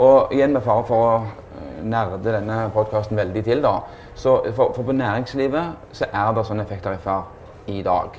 [0.00, 3.82] Og igjen med fare for å eh, nerde denne podkasten veldig til, da.
[4.14, 8.16] Så for, for på næringslivet så er det sånne effekttariffer i dag.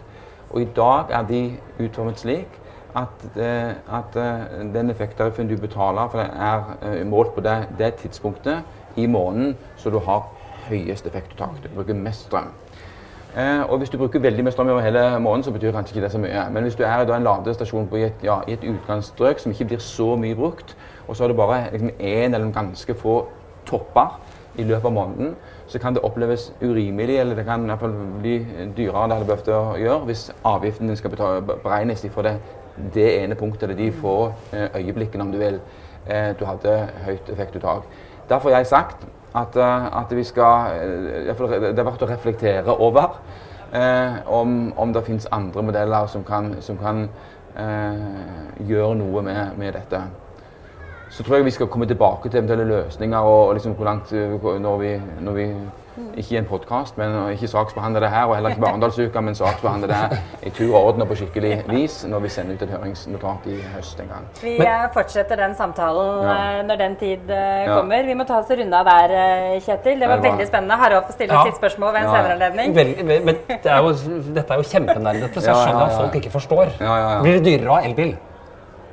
[0.51, 1.41] Og i dag er de
[1.79, 2.59] utformet slik
[2.93, 7.95] at, eh, at eh, den effekttariffen du betaler, for den er målt på det, det
[8.03, 8.61] tidspunktet
[8.99, 10.27] i måneden så du har
[10.71, 11.61] høyest effektuttak.
[11.63, 12.49] Du bruker mest strøm.
[13.37, 16.03] Eh, og hvis du bruker veldig mye strøm over hele måneden, så betyr kanskje ikke
[16.03, 16.47] det så mye.
[16.51, 19.69] Men hvis du er da en ladestasjon i et, ja, i et utkantstrøk som ikke
[19.71, 20.75] blir så mye brukt,
[21.07, 23.25] og så har du bare liksom, en eller ganske få
[23.65, 24.19] topper
[24.57, 25.35] i løpet av måneden,
[25.67, 28.33] så kan det oppleves urimelig, eller det kan i hvert fall bli
[28.77, 32.35] dyrere enn det hadde behøvd å gjøre hvis avgiften din skal beregnes for det,
[32.93, 35.59] det ene punktet, eller de få eh, øyeblikkene, om du vil,
[36.07, 37.83] eh, du hadde høyt effektuttak.
[38.29, 39.05] Derfor har jeg sagt
[39.35, 40.69] at, eh, at vi skal
[41.21, 43.19] Det er verdt å reflektere over
[43.73, 47.09] eh, om, om det finnes andre modeller som kan, som kan
[47.57, 50.01] eh, gjøre noe med, med dette.
[51.11, 54.11] Så tror jeg vi skal komme tilbake til eventuelle løsninger og, og liksom hvor langt
[54.11, 55.47] når vi, når vi
[56.17, 59.87] ikke i en podkast, men ikke saksbehandle det her, og heller ikke Barendalsuka, men saksbehandle
[59.87, 62.69] det her i tur og orden og på skikkelig vis når vi sender ut et
[62.69, 64.25] høringsnotat i høst en gang.
[64.41, 66.59] Vi Men- eh, fortsetter den samtalen Ja.
[66.59, 67.95] eh, når den tid kommer.
[67.95, 68.05] Ja.
[68.05, 69.99] Vi må ta oss en runde av der, eh, Kjetil.
[69.99, 70.75] Det var Det var- veldig spennende.
[70.77, 71.43] Harald får stille Ja.
[71.45, 72.75] sitt spørsmål ved en senere anledning.
[72.75, 73.91] Vel, ve- men det er jo,
[74.33, 76.67] dette er jo kjempenerdete, så jeg skjønner at folk ikke forstår.
[76.79, 77.21] Ja, ja, ja.
[77.21, 78.17] Blir det dyrere å ha elbil?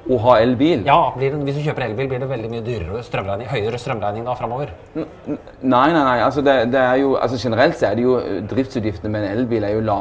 [0.08, 0.86] Å ha elbil?
[0.86, 4.24] Ja, blir det, Hvis du kjøper elbil, blir det veldig mye dyrere strømregning, høyere strømregning
[4.24, 4.70] da framover.
[4.96, 6.14] Nei, nei, nei.
[6.24, 9.34] Altså det, det er jo, altså generelt så er det jo eh, driftsutgiftene med en
[9.36, 9.98] elbil er jo la,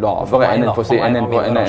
[0.00, 1.02] lavere enn en, fossil,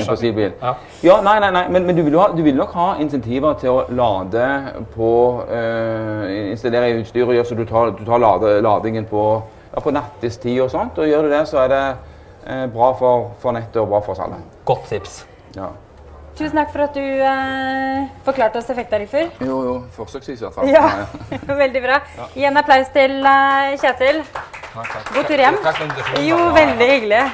[0.06, 0.54] fossilbil.
[0.62, 0.72] Ja.
[1.04, 1.64] Ja, nei, nei, nei.
[1.74, 4.46] Men, men du, vil ha, du vil nok ha insentiver til å lade
[4.94, 5.10] på
[5.44, 9.26] øh, Installere i utstyr og gjøre så du tar, du tar lade, ladingen på,
[9.74, 10.96] ja, på nattestid og sånt.
[11.02, 11.82] Og gjør du det, så er det
[12.46, 14.40] eh, bra for, for nettet og bra for oss alle.
[14.68, 15.20] Godt tips.
[15.58, 15.68] Ja.
[16.38, 19.32] Tusen takk for at du eh, forklarte oss effekttariffer.
[19.42, 19.72] Jo, jo.
[19.96, 20.68] Forsøksvis i hvert fall.
[20.70, 21.08] Ja,
[21.64, 21.96] veldig bra.
[22.36, 24.20] Gi en applaus til eh, Kjetil.
[24.76, 25.58] God tur hjem.
[25.64, 25.82] Takk.
[26.22, 27.24] Jo, veldig hyggelig.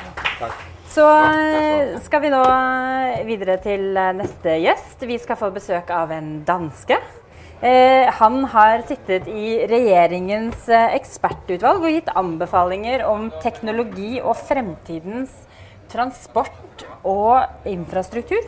[0.95, 5.05] Så eh, skal vi nå eh, videre til eh, neste gjest.
[5.05, 6.97] Vi skal få besøk av en danske.
[7.61, 15.43] Eh, han har sittet i regjeringens ekspertutvalg og gitt anbefalinger om teknologi og fremtidens
[15.93, 18.41] transport og infrastruktur.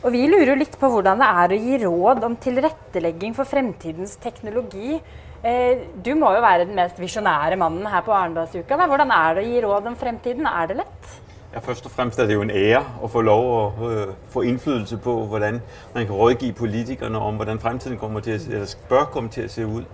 [0.00, 4.14] Og vi lurer litt på hvordan det er å gi råd om tilrettelegging for fremtidens
[4.22, 4.94] teknologi.
[5.44, 8.78] Eh, du må jo være den mest visjonære mannen her på Arendalsuka.
[8.80, 10.48] Hvordan er det å gi råd om fremtiden?
[10.48, 11.12] Er det lett?
[11.52, 14.46] Ja, først og fremst er det jo en ære å få lov å øh, få
[14.48, 15.60] innflydelse på hvordan
[15.94, 19.68] man kan rådgive politikerne om hvordan fremtiden kommer til, å, bør komme til å se
[19.68, 19.84] ut.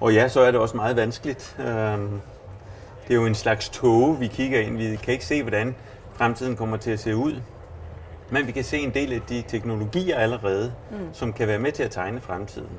[0.00, 1.36] Og ja, så er det også meget vanskelig.
[1.56, 4.76] Det er jo en slags tåke vi kikker inn.
[4.78, 5.76] Vi kan ikke se hvordan
[6.18, 7.55] fremtiden kommer til å se ut.
[8.30, 10.72] Men vi kan se en del av de teknologier allerede
[11.12, 12.78] som kan være med til å tegne fremtiden.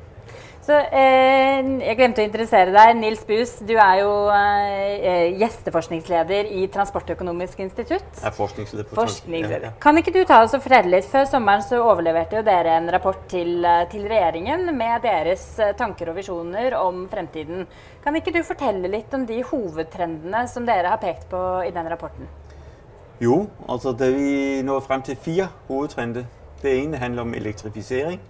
[0.68, 2.98] Så eh, Jeg glemte å interessere deg.
[3.00, 8.04] Nils Bus, du er jo eh, gjesteforskningsleder i Transportøkonomisk institutt.
[8.18, 9.70] Jeg er forskningsleder på Forskningsleder.
[9.70, 9.78] Ja, ja.
[9.84, 11.08] Kan ikke du ta oss og fortelle litt?
[11.08, 15.72] Før sommeren så overleverte jo dere en rapport til, eh, til regjeringen med deres eh,
[15.80, 17.64] tanker og visjoner om fremtiden.
[18.04, 21.88] Kan ikke du fortelle litt om de hovedtrendene som dere har pekt på i den
[21.88, 22.28] rapporten?
[23.22, 26.24] Jo, altså da vi når frem til fire hovedtrender.
[26.62, 28.22] Det ene handler om elektrifisering,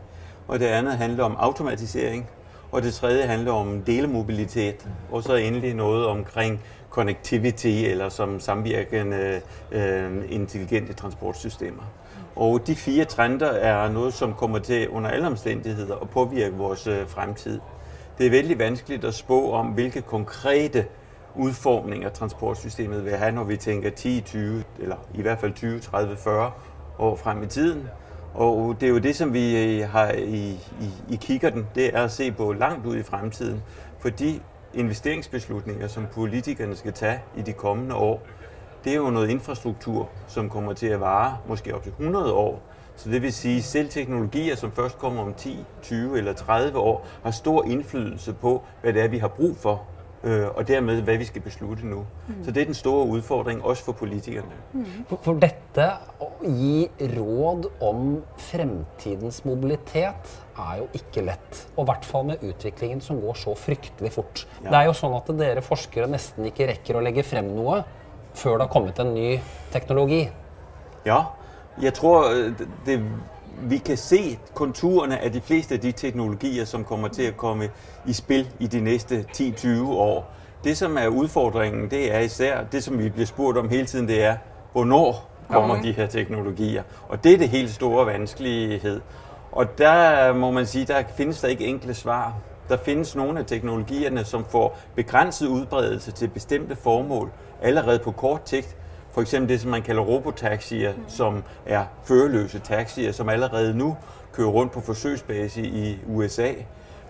[0.47, 2.29] og det andet handler om automatisering,
[2.71, 9.41] og det tredje handler om delemobilitet, og så endelig noget omkring connectivity, eller som samvirkende
[9.71, 11.83] øh, intelligente transportsystemer.
[12.35, 16.87] Og de fire trender er noe som kommer til under alle omstændigheder at påvirke vores
[16.87, 17.59] øh, fremtid.
[18.17, 20.85] Det er veldig vanskeligt å spå om, hvilke konkrete
[21.37, 26.17] udformninger transportsystemet vil have, når vi tænker 10, 20, eller i hvert fald 20, 30,
[26.17, 26.51] 40
[26.99, 27.87] år frem i tiden.
[28.33, 30.49] Og det er jo det, som vi øh, har i,
[30.81, 33.63] i, i kikkerten, det er at se på langt ud i fremtiden.
[33.99, 34.39] For de
[34.73, 38.21] investeringsbeslutninger, som politikerne skal tage i de kommende år,
[38.83, 42.61] det er jo noget infrastruktur, som kommer til at vare måske op til 100 år.
[42.95, 46.77] Så det vil sige, at selv teknologier, som først kommer om 10, 20 eller 30
[46.77, 49.83] år, har stor indflydelse på, hvad det er, vi har brug for
[50.23, 52.03] øh, og dermed hva vi skal beslutte nå.
[52.27, 52.39] Mm.
[52.45, 54.57] Så det er den store utfordringen også for politikerne.
[54.73, 54.85] Mm.
[55.09, 55.87] For, for dette
[56.23, 58.17] å gi råd om
[58.49, 61.63] fremtidens mobilitet er jo ikke lett.
[61.75, 64.45] Og i hvert fall med utviklingen som går så fryktelig fort.
[64.63, 64.71] Ja.
[64.71, 67.83] Det er jo sånn at dere forskere nesten ikke rekker å legge frem noe
[68.37, 69.31] før det har kommet en ny
[69.73, 70.27] teknologi.
[71.07, 71.23] Ja,
[71.81, 72.29] jeg tror
[72.85, 72.97] det
[73.61, 77.69] vi kan se konturerne av de fleste av de teknologier, som kommer til å komme
[78.05, 80.25] i spil i de næste 10-20 år.
[80.63, 84.07] Det, som er utfordringen, det er især det, som vi blir spurgt om hele tiden,
[84.07, 84.37] det er,
[84.73, 86.83] hvornår kommer de her teknologier?
[87.09, 89.01] Og det er det helt store vanskelighet.
[89.51, 92.33] Og der må man si, der finnes det ikke enkle svar.
[92.69, 97.29] Der finnes noen av teknologierne, som får begrænset utbredelse til bestemte formål
[97.61, 98.75] allerede på kort sigt,
[99.17, 101.03] for eksempel det, som man kalder robotaxier, mm.
[101.07, 103.97] som er førerløse taxier, som allerede nu
[104.33, 106.51] kører rundt på forsøgsbase i USA.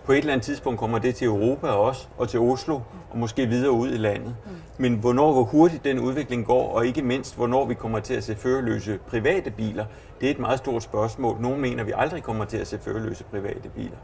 [0.04, 3.46] På et eller andet tidspunkt kommer det til Europa også, og til Oslo, og måske
[3.46, 4.36] videre ud i landet.
[4.46, 4.50] Mm.
[4.78, 8.24] Men hvornår, hvor hurtigt den udvikling går, og ikke mindst, hvornår vi kommer til at
[8.24, 9.84] se førerløse private biler,
[10.20, 11.40] det er et meget stort spørgsmål.
[11.40, 13.98] Nogle mener, vi aldrig kommer til at se førerløse private biler.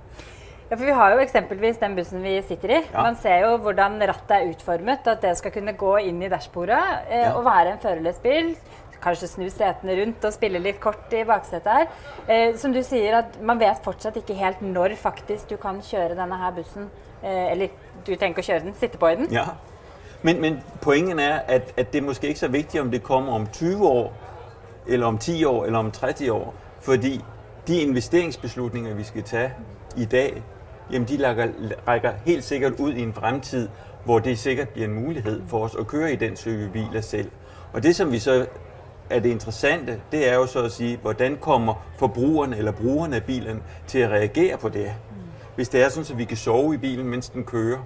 [0.74, 2.78] Ja, for Vi har jo eksempelvis den bussen vi sitter i.
[2.92, 3.02] Ja.
[3.02, 5.06] Man ser jo hvordan rattet er utformet.
[5.06, 7.34] At det skal kunne gå inn i dashbordet eh, ja.
[7.36, 8.48] og være en førerløs bil.
[9.04, 11.86] Kanskje snu setene rundt og spille litt kort i baksetet her.
[12.26, 16.16] Eh, som du sier, at man vet fortsatt ikke helt når faktisk du kan kjøre
[16.18, 16.88] denne her bussen.
[17.22, 17.70] Eh, eller
[18.08, 19.30] du tenker å kjøre den, sitte på i den.
[19.30, 19.44] Ja.
[20.26, 23.38] Men, men poenget er at, at det er måske ikke så viktig om det kommer
[23.38, 24.10] om 20 år,
[24.88, 26.50] eller om 10 år, eller om 30 år.
[26.82, 27.14] Fordi
[27.68, 29.44] de investeringsbeslutninger vi skal ta
[29.96, 30.42] i dag,
[30.92, 31.48] jamen de rækker,
[31.88, 33.68] rækker helt sikkert ud i en fremtid,
[34.04, 37.30] hvor det sikkert bliver en mulighed for os at køre i den type biler selv.
[37.72, 38.46] Og det, som vi så
[39.10, 43.24] er det interessante, det er jo så at sige, hvordan kommer forbrugerne eller brugerne af
[43.24, 44.92] bilen til at reagere på det.
[45.54, 47.78] Hvis det er sådan, at vi kan sove i bilen, mens den kører,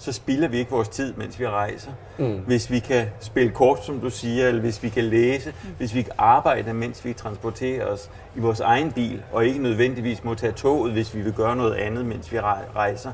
[0.00, 1.90] så spilder vi ikke vores tid, mens vi rejser.
[2.18, 2.38] Mm.
[2.46, 5.70] Hvis vi kan spille kort, som du siger, eller hvis vi kan læse, mm.
[5.78, 10.24] hvis vi kan arbejde, mens vi transporterer os i vores egen bil, og ikke nødvendigvis
[10.24, 12.40] må tage toget, hvis vi vil gøre noget andet, mens vi
[12.76, 13.12] rejser.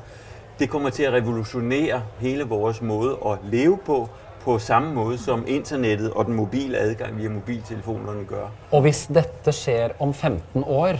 [0.59, 4.09] Det kommer til at revolutionere hele vores måde at leve på,
[4.41, 8.47] på samme måde som internettet og den mobile adgang via mobiltelefonerne gør.
[8.71, 10.95] Og hvis dette sker om 15 år,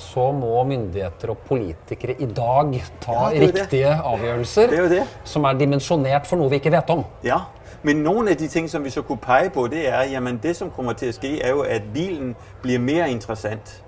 [0.00, 3.96] så må myndigheter og politikere i dag ta ja, riktige det.
[4.12, 7.04] avgjørelser det er som er dimensjonert for noe vi ikke vet om.
[7.26, 7.44] Ja,
[7.82, 10.56] men noen av de ting, som vi så kunne pege på, det er, jamen det
[10.58, 13.78] som kommer til å ske, er jo, at bilen blir mer interessant.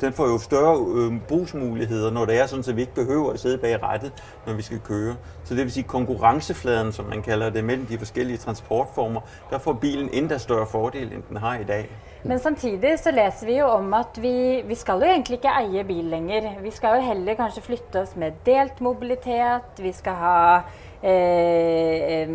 [0.00, 3.40] Den får jo større øh, brugsmuligheder, når det er sådan, at vi ikke behøver at
[3.40, 4.12] sidde bag rettet,
[4.46, 5.16] når vi skal køre.
[5.44, 9.20] Så det vil sige konkurrencefladen, som man kalder det, mellem de forskellige transportformer,
[9.50, 11.90] der får bilen endda større fordel, end den har i dag.
[12.24, 15.84] Men samtidig så leser vi jo om at vi, vi skal jo egentlig ikke eie
[15.84, 16.60] bil lenger.
[16.62, 19.78] Vi skal jo heller kanskje flytte oss med delt mobilitet.
[19.78, 20.60] Vi skal ha
[21.02, 22.28] eh,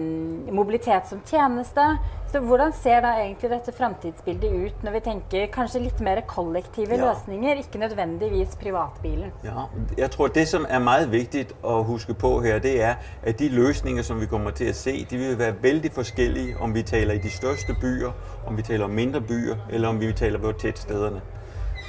[0.51, 1.81] mobilitet som tjeneste.
[2.31, 6.97] Så Hvordan ser da egentlig dette framtidsbildet ut når vi tenker kanskje litt mer kollektive
[6.97, 7.05] ja.
[7.05, 9.31] løsninger, ikke nødvendigvis privatbilen?
[9.43, 13.39] Ja, jeg tror Det som er meget viktig å huske på her, det er at
[13.39, 16.83] de løsninger som vi kommer til å se, de vil være veldig forskjellige om vi
[16.83, 18.11] taler i de største byer,
[18.47, 21.21] om vi taler om mindre byer, eller om vi taler på tettstedene.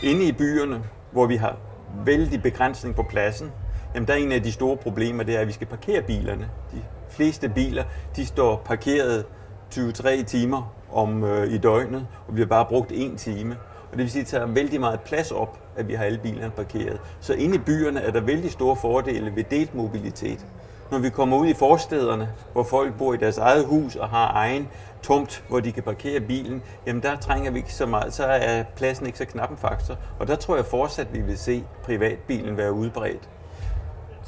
[0.03, 1.59] Inne i byene, hvor vi har
[2.05, 3.51] veldig begrensning på plassen,
[3.95, 6.51] jamen der er en av de store problemer det er, at vi skal parkere bilerne.
[6.73, 7.85] De fleste biler
[8.17, 9.25] de står parkeret
[9.71, 13.57] 23 timer om, øh, i døgnet, og vi har bare brugt en time.
[13.93, 16.19] Og det vil sige, at det tager vældig meget plads op, at vi har alle
[16.19, 17.01] bilerne parkeret.
[17.21, 20.47] Så inde i byerne er der vældig store fordele ved delt mobilitet.
[20.91, 24.33] Når vi kommer ud i forstederne, hvor folk bor i deres eget hus og har
[24.33, 24.69] egen
[25.03, 28.63] tomt, hvor de kan parkere bilen, jamen der trænger vi ikke så meget, så er
[28.77, 29.97] pladsen ikke så knap en faktor.
[30.19, 33.29] Og der tror jeg fortsat, vi vil se privatbilen være udbredt.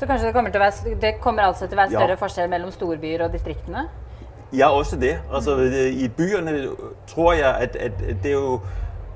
[0.01, 1.99] Så kanskje det kommer, til å være, det kommer altså til å være Ja.
[1.99, 3.83] større forskjell mellom storbyer og distriktene?
[4.57, 5.19] Ja, også det.
[5.35, 6.69] Altså, øh, I byerne
[7.07, 8.61] tror jeg, at, at at det er jo...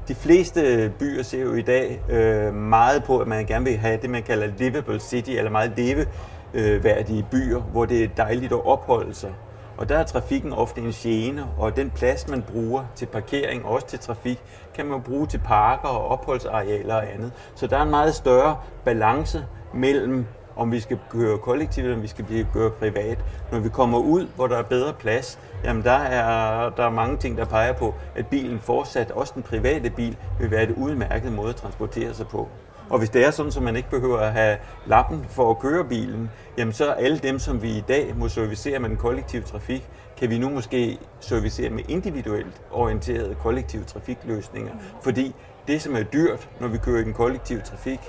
[0.08, 3.96] De fleste byer ser jo i dag øh, meget på, at man gerne vil ha
[3.96, 9.14] det, man kalder livable city, eller meget leveverdige byer, hvor det er dejligt at opholde
[9.14, 9.32] sig.
[9.76, 13.86] Og der er trafikken ofte en gene, og den plads, man bruger til parkering, også
[13.86, 14.40] til trafik,
[14.74, 17.32] kan man bruke til parker og oppholdsarealer og andet.
[17.54, 19.44] Så der er en meget større balance
[19.74, 23.18] mellem om vi skal køre kollektivt, om vi skal køre privat.
[23.52, 27.16] Når vi kommer ud, hvor der er bedre plads, jamen der er, der er mange
[27.16, 31.32] ting, der peger på, at bilen fortsat, også den private bil, vil være et udmærket
[31.32, 32.48] måde at transportere sig på.
[32.90, 35.84] Og hvis det er sådan, at man ikke behøver at have lappen for at køre
[35.84, 39.88] bilen, jamen så alle dem, som vi i dag må servicere med den kollektive trafik,
[40.16, 44.72] kan vi nu måske servicere med individuelt orienterede kollektive trafikløsninger.
[45.02, 45.34] Fordi
[45.68, 48.00] det, som er dyrt, når vi kører i den kollektive trafik,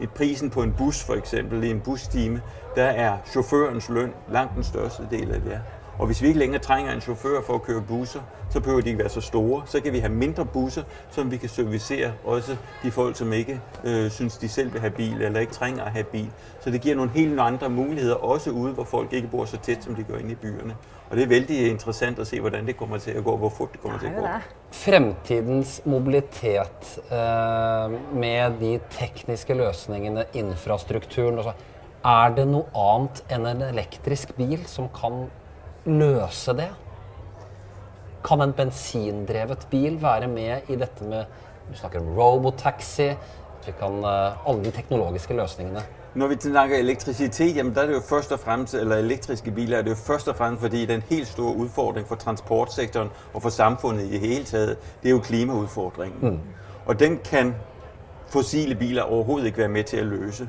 [0.00, 2.42] i prisen på en bus for eksempel, i en busstime,
[2.76, 5.60] der er chaufførens løn langt den største del af det.
[5.98, 8.88] Og hvis vi ikke længere trænger en chauffør for at køre busser, så behøver de
[8.88, 9.62] ikke være så store.
[9.66, 13.60] Så kan vi have mindre busser, som vi kan servicere også de folk, som ikke
[13.84, 16.30] øh, synes, de selv vil have bil, eller ikke trænger at have bil.
[16.60, 19.84] Så det giver nogle helt andre muligheder, også ude, hvor folk ikke bor så tæt,
[19.84, 20.76] som de gør inde i byerne.
[21.10, 23.72] Og det er vældig interessant at se, hvordan det kommer til at gå, hvor fort
[23.72, 24.26] det kommer til å at gå.
[24.72, 31.52] Fremtidens mobilitet øh, med de tekniske løsningene, infrastrukturen og så,
[32.04, 35.22] Er det noe annet enn en elektrisk bil som kan
[35.84, 36.70] løse det?
[38.24, 41.24] Kan en bensindrevet bil være med i dette med
[41.70, 43.02] Du snakker om robotaxi.
[43.02, 45.80] At vi kan, eh, alle de teknologiske løsningene.
[46.14, 49.78] Når vi snakker elektrisitet, jamen der er det jo først og fremmest, eller elektriske biler,
[49.78, 53.08] er det jo først og fremmest, fordi det er en helt stor udfordring for transportsektoren
[53.34, 54.76] og for samfundet i det hele taget.
[55.02, 56.30] Det er jo klimaudfordringen.
[56.30, 56.40] Mm.
[56.86, 57.54] Og den kan
[58.28, 60.48] fossile biler overhovedet ikke være med til at løse.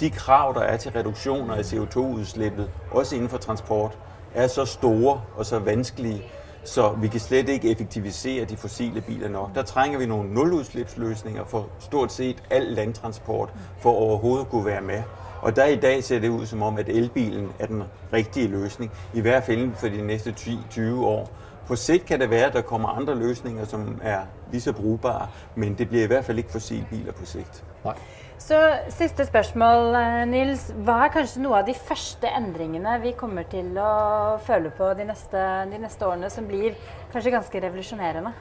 [0.00, 3.98] De krav, der er til reduktioner i CO2-udslippet, også inden for transport,
[4.34, 6.22] er så store og så vanskelige,
[6.64, 9.54] så vi kan slet ikke effektivisere de fossile biler nok.
[9.54, 13.48] Der trænger vi nogle nuludslipsløsninger for stort set al landtransport,
[13.80, 15.02] for overhovedet at kunne være med.
[15.40, 18.90] Og der i dag ser det ud som om, at elbilen er den rigtige løsning,
[19.14, 21.30] i hvert fald for de næste 10-20 år.
[21.72, 24.18] På sigt kan det være, at der kommer andre løsninger, som er
[24.50, 27.64] lige så brugbare, men det bliver i hvert fald ikke fossilbiler på sigt.
[27.84, 27.94] Nej.
[28.38, 30.74] Så siste spørsmål, eh, Nils.
[30.76, 35.06] Hva er kanskje noe av de første endringene vi kommer til å føle på de
[35.08, 36.76] neste, de neste årene, som blir
[37.12, 38.34] kanskje ganske revolusjonerende?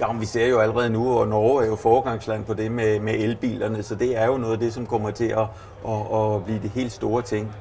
[0.00, 3.00] Ja, men vi ser jo allerede nu, og Norge er jo foregangsland på det med,
[3.00, 5.46] med elbilerne, så det er jo noget af det, som kommer til at,
[5.86, 7.54] at, at blive de helt store ting.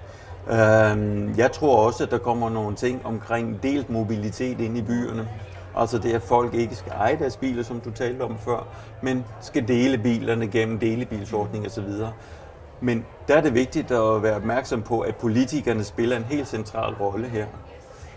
[1.37, 5.27] Jeg tror også, at der kommer nogle ting omkring delt mobilitet inde i byerne.
[5.75, 8.67] Altså det, at folk ikke skal eje deres biler, som du talte om før,
[9.01, 11.89] men skal dele bilerne gennem delebilsordning osv.
[12.81, 16.93] Men der er det vigtigt at være opmærksom på, at politikerne spiller en helt central
[16.93, 17.45] rolle her.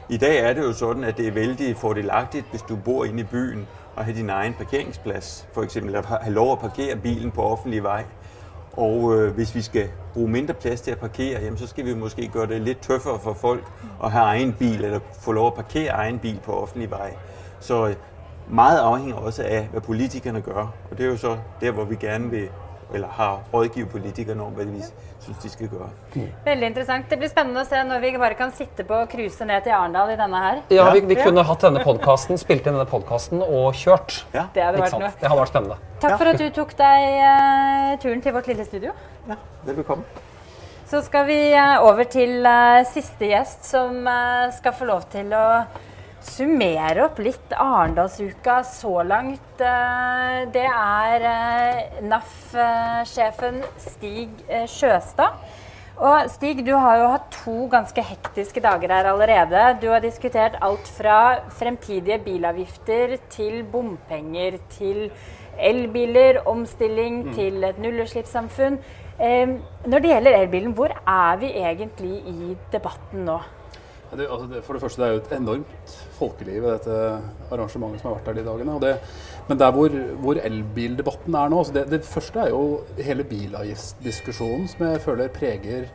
[0.08, 3.20] I dag er det jo sådan, at det er vældig fordelagtigt, hvis du bor inde
[3.20, 5.46] i byen og har din egen parkeringsplads.
[5.52, 8.04] For eksempel at have lov at parkere bilen på offentlig vej.
[8.76, 11.94] Og øh, hvis vi skal bruge mindre plads til at parkere, jamen, så skal vi
[11.94, 13.64] måske gøre det lidt tøffere for folk
[14.04, 17.14] at have egen bil, eller få lov at parkere egen bil på offentlig vej.
[17.60, 17.94] Så øh,
[18.48, 20.74] meget afhænger også af, hvad politikerne gør.
[20.90, 22.48] Og det er jo så der, hvor vi gerne vil,
[22.92, 24.82] eller har rådgivet politikerne om, hva vi
[25.24, 25.88] synes, de skal gjøre.
[26.44, 27.06] Veldig interessant.
[27.08, 30.12] Det blir spennende å se når vi bare kan sitte på cruise ned til Arendal
[30.12, 30.60] i denne her.
[30.74, 31.24] Ja, vi, vi Ja.
[31.24, 34.24] kunne hatt denne podkasten, spilt inn denne podkasten og kjørt.
[34.34, 35.12] Ja, Det hadde vært noe.
[35.20, 35.78] Det hadde vært spennende.
[36.00, 38.92] Takk for at du tok deg uh, turen til vårt lille studio.
[39.28, 40.04] ja velbekomme.
[40.86, 44.04] Så skal vi uh, over til uh, siste gjest, som
[44.52, 45.46] skal få lov til å
[46.24, 49.60] summere opp litt Arendalsuka så langt.
[49.60, 55.38] Eh, det er eh, NAF-sjefen Stig eh, Sjøstad.
[55.94, 59.62] Og Stig, du har jo hatt to ganske hektiske dager her allerede.
[59.78, 65.06] Du har diskutert alt fra fremtidige bilavgifter til bompenger, til
[65.54, 68.80] elbiler, omstilling til et nullutslippssamfunn.
[69.22, 69.54] Eh,
[69.86, 73.38] når det gjelder elbilen, hvor er vi egentlig i debatten nå?
[74.10, 75.94] Ja, Det, altså det, for det første, det er jo et enormt
[76.24, 77.00] folkeliv i dette
[77.52, 78.78] arrangementet som har vært der de dagene.
[78.82, 78.94] Det,
[79.48, 82.64] men der hvor, hvor elbildebatten er nå det, det første er jo
[83.04, 85.92] hele bilavgiftsdiskusjonen, som jeg føler preger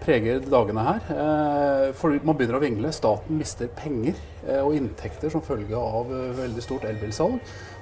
[0.00, 1.08] preger dagene her.
[1.12, 2.92] Eh, for man begynner å vingle.
[2.94, 4.16] Staten mister penger
[4.46, 7.36] eh, og inntekter som følge av eh, veldig stort elbilsalg.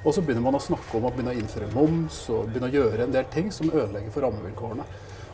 [0.05, 2.75] Og så begynner man å snakke om å begynne å innføre moms og begynne å
[2.75, 4.87] gjøre en del ting som ødelegger for rammevilkårene.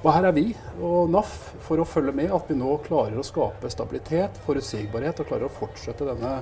[0.05, 0.51] Og her er vi
[0.85, 1.33] og NAF
[1.65, 5.55] for å følge med at vi nå klarer å skape stabilitet, forutsigbarhet og klarer å
[5.55, 6.33] fortsette denne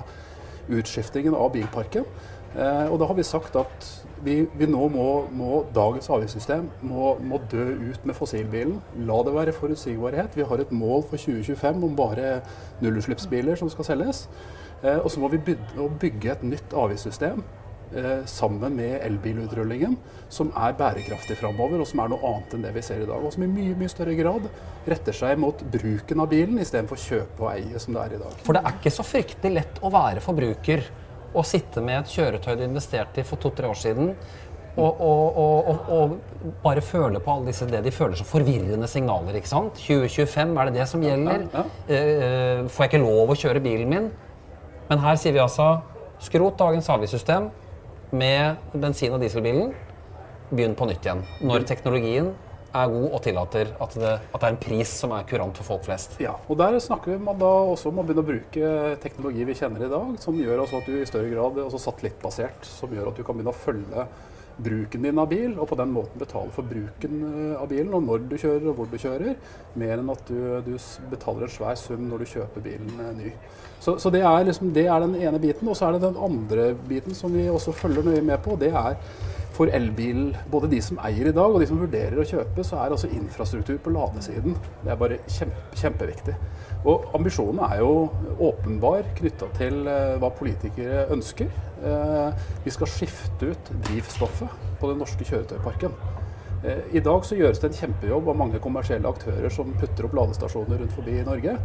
[0.67, 2.03] utskiftingen av bilparken.
[2.53, 3.87] Eh, og da har vi sagt at
[4.23, 8.77] vi, vi nå må, må, dagens avgiftssystem må, må, dø ut med fossilbilen.
[9.07, 10.35] La det være forutsigbarhet.
[10.35, 12.41] Vi har et mål for 2025 om bare
[12.83, 14.25] nullutslippsbiler som skal selges.
[14.83, 17.41] Eh, og så må vi bygge, bygge et nytt avgiftssystem
[18.29, 19.95] sammen med elbilutrullingen,
[20.33, 23.21] som er bærekraftig framover, og som er noe annet enn det vi ser i dag.
[23.21, 24.47] Og som i mye mye større grad
[24.89, 28.39] retter seg mot bruken av bilen istedenfor kjøpe og eie, som det er i dag.
[28.47, 30.87] For det er ikke så fryktelig lett å være forbruker
[31.33, 34.11] og sitte med et kjøretøy du investerte i for to-tre år siden,
[34.73, 36.13] og, og, og, og,
[36.63, 39.35] bare føle på alle disse, det de føler som forvirrende signaler.
[39.37, 39.77] ikke sant?
[39.77, 41.43] 2025, er det det som gjelder?
[41.53, 41.97] Ja, ja.
[41.97, 44.07] Eh, får jeg ikke lov å kjøre bilen min?
[44.89, 45.75] Men her sier vi altså
[46.23, 47.51] skrot dagens avgiftssystem
[48.13, 49.73] med bensin- og dieselbilen.
[50.53, 51.23] Begynn på nytt igjen.
[51.41, 52.33] Når teknologien
[52.73, 55.73] er god og tillater at det, at det, er en pris som er kurant for
[55.73, 56.17] folk flest.
[56.21, 58.71] Ja, og Der snakker man da også om å begynne å bruke
[59.03, 62.93] teknologi vi kjenner i dag, som gjør at du i større grad, også satellittbasert, som
[62.93, 64.07] gjør at du kan begynne å følge
[64.57, 68.05] bruken din av bil, og på den måten betale for bruken eh, av bilen, og
[68.05, 69.35] når du kjører og hvor du kjører,
[69.79, 70.73] mer enn at du, du
[71.11, 73.33] betaler en svær sum når du kjøper bilen eh, ny.
[73.83, 75.67] Så, så det, er liksom, det, er den ene biten.
[75.67, 78.55] Og så er det den andre biten som vi også følger nøye med på.
[78.59, 78.95] Det er
[79.53, 82.79] for elbil, både de som eier i dag og de som vurderer å kjøpe, så
[82.81, 86.35] er altså infrastruktur på ladesiden det er bare kjempe, kjempeviktig.
[86.89, 87.93] Og ambisjonen er jo
[88.43, 91.53] åpenbar knytta til uh, hva politikere ønsker.
[91.83, 92.33] Uh,
[92.65, 95.95] vi skal skifte ut drivstoffet på den norske kjøretøyparken.
[96.63, 100.15] Eh, I dag så gjøres det en kjempejobb av mange kommersielle aktører som putter opp
[100.15, 101.57] ladestasjoner rundt forbi i Norge.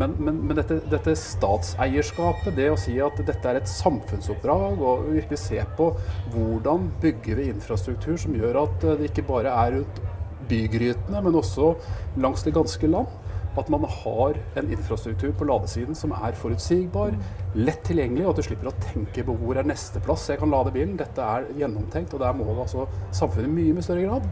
[0.00, 5.10] Men, men, men dette, dette, statseierskapet, det å si at dette er et samfunnsoppdrag, og
[5.12, 5.90] virkelig se på
[6.32, 10.02] hvordan bygger vi infrastruktur som gjør at det ikke bare er rundt
[10.48, 11.74] bygrytene, men også
[12.22, 13.12] langs det ganske land.
[13.56, 17.14] At man har en infrastruktur på ladesiden som er forutsigbar,
[17.56, 20.52] lett tilgjengelig, og at du slipper å tenke på hvor er neste plass jeg kan
[20.52, 20.98] lade bilen.
[21.00, 22.84] Dette er gjennomtenkt, og der må altså
[23.16, 24.28] samfunnet mye, med større grad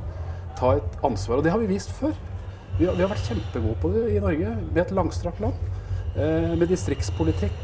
[0.58, 1.40] ta et ansvar.
[1.40, 2.12] Og det har vi vist før.
[2.78, 5.56] Vi har, vi har vært kjempegode på det i Norge, med et langstrakt land.
[6.14, 7.60] Eh, med distriktspolitikk,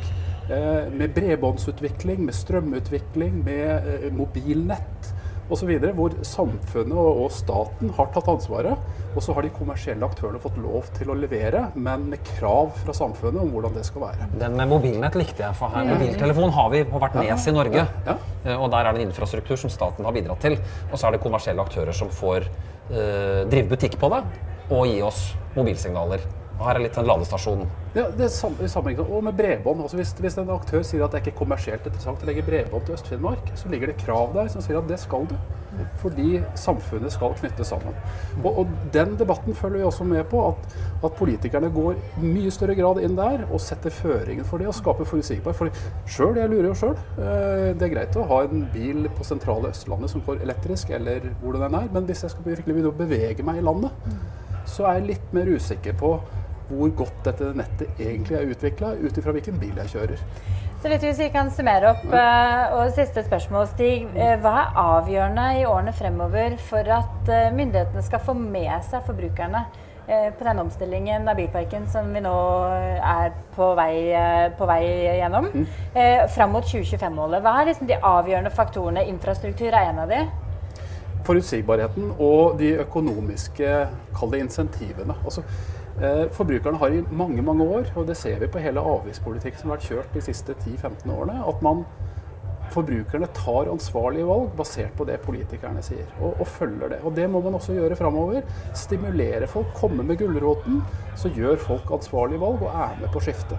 [0.51, 5.13] eh, med bredbåndsutvikling, med strømutvikling, med eh, mobilnett
[5.51, 5.71] osv.
[5.97, 8.91] Hvor samfunnet og, og staten har tatt ansvaret.
[9.11, 12.95] Og så har de kommersielle aktørene fått lov til å levere, men med krav fra
[12.95, 14.29] samfunnet om hvordan det skal være.
[14.39, 17.87] Den med mobilnett likte jeg, for her mobiltelefon har vi på hvert nes i Norge.
[18.07, 18.17] Ja.
[18.45, 18.57] Ja.
[18.61, 20.61] Og der er det en infrastruktur som staten har bidratt til.
[20.91, 24.23] Og så er det kommersielle aktører som får eh, drive butikk på det
[24.71, 26.23] og gi oss mobilsignaler.
[26.61, 27.63] Og her er litt en ladestasjon.
[27.97, 29.81] Ja, det er samme, samme Og med bredbånd.
[29.81, 32.85] Altså hvis, hvis, en aktør sier at det er ikke kommersielt interessant å legge bredbånd
[32.85, 35.39] til Øst-Finnmark, så ligger det krav der som sier at det skal du.
[36.03, 37.97] Fordi samfunnet skal knyttes sammen.
[38.43, 40.43] Og, og, den debatten følger vi også med på.
[40.51, 40.75] At,
[41.09, 45.09] at politikerne går mye større grad inn der og setter føringen for det og skaper
[45.09, 45.57] forutsigbarhet.
[45.57, 46.99] For sjøl, jeg lurer jo sjøl.
[47.17, 51.31] Eh, det er greit å ha en bil på sentrale Østlandet som går elektrisk, eller
[51.41, 54.13] hvor den er, men hvis jeg skal virkelig begynne å bevege meg i landet,
[54.69, 56.15] så er jeg litt mer usikker på
[56.71, 60.25] hvor godt dette nettet egentlig er utvikla, ut ifra hvilken bil jeg kjører.
[60.81, 64.07] Så vet du, Hvis vi kan summere opp, eh, og Siste spørsmål, Stig.
[64.17, 69.05] Eh, hva er avgjørende i årene fremover for at eh, myndighetene skal få med seg
[69.07, 69.65] forbrukerne
[70.11, 72.33] på den omstillingen av bilparken som vi nå
[72.99, 73.93] er på vei,
[74.59, 74.81] på vei
[75.21, 75.47] gjennom?
[75.53, 75.67] Mm.
[76.35, 77.45] Fram mot 2025-målet.
[77.45, 79.05] Hva er liksom de avgjørende faktorene?
[79.07, 80.25] Infrastruktur er en av de?
[81.29, 83.77] Forutsigbarheten og de økonomiske,
[84.17, 85.15] kall det insentivene.
[85.23, 85.45] Altså,
[86.37, 89.81] forbrukerne har i mange mange år, og det ser vi på hele avgiftspolitikken som har
[89.81, 91.85] vært kjørt de siste 10-15 årene, at man,
[92.71, 97.01] forbrukerne tar ansvarlige valg basert på det politikerne sier, og, og, følger det.
[97.03, 98.47] Og Det må man også gjøre framover.
[98.79, 100.81] Stimulere folk, komme med gulroten.
[101.19, 103.59] Så gjør folk ansvarlige valg og er med på skiftet.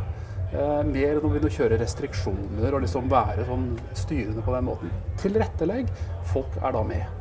[0.51, 4.67] Eh, mer enn å begynne å kjøre restriksjoner og liksom være sånn styrende på den
[4.67, 4.93] måten.
[5.21, 5.91] Tilrettelegg.
[6.33, 7.20] Folk er da med.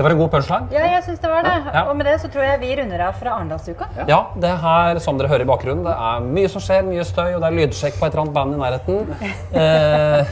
[0.00, 0.68] Det var en god punchline.
[0.72, 1.56] Ja, jeg synes det var det.
[1.74, 1.80] Ja.
[1.90, 3.88] Og med det så tror jeg vi runder av fra Arendalsuka.
[3.98, 4.04] Ja.
[4.08, 7.34] ja, det her, som dere hører i bakgrunnen, det er mye som skjer, mye støy,
[7.34, 9.04] og det er lydsjekk på et eller annet band i nærheten.
[9.60, 10.28] Eh,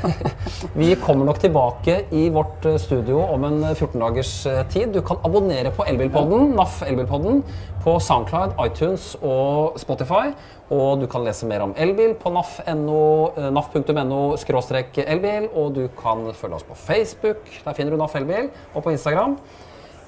[0.78, 4.92] vi kommer nok tilbake i vårt eh, studio om en 14 dagers eh, tid.
[4.94, 7.42] Du kan abonnere på Elbilpodden, NAF Elbilpodden,
[7.84, 10.30] på Soundcloud, iTunes og Spotify.
[10.74, 12.98] Og du kan lese mer om elbil på naf.no,
[13.38, 15.48] eh, naf.no elbil.
[15.54, 19.38] Og du kan følge oss på Facebook, der finner du NAF Elbil, og på Instagram.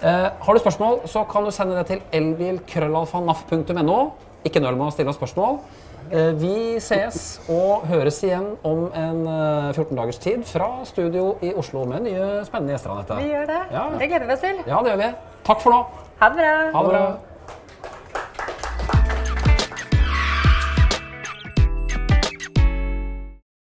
[0.03, 4.01] Eh, har du spørsmål, så kan du sende det til elbilkrøllalfa.naf.no.
[4.45, 5.61] Ikke nøl med å stille oss spørsmål.
[6.11, 11.53] Eh, vi ses og høres igjen om en eh, 14 dagers tid fra studio i
[11.55, 12.97] Oslo med nye spennende gjester.
[12.97, 13.21] Anette.
[13.21, 13.63] Vi gjør det.
[13.77, 13.89] Ja.
[13.97, 14.63] Det gleder vi oss til.
[14.67, 15.11] Ja, det gjør vi.
[15.47, 15.83] Takk for nå.
[16.21, 16.55] Ha det bra.
[16.75, 17.05] Ha det bra.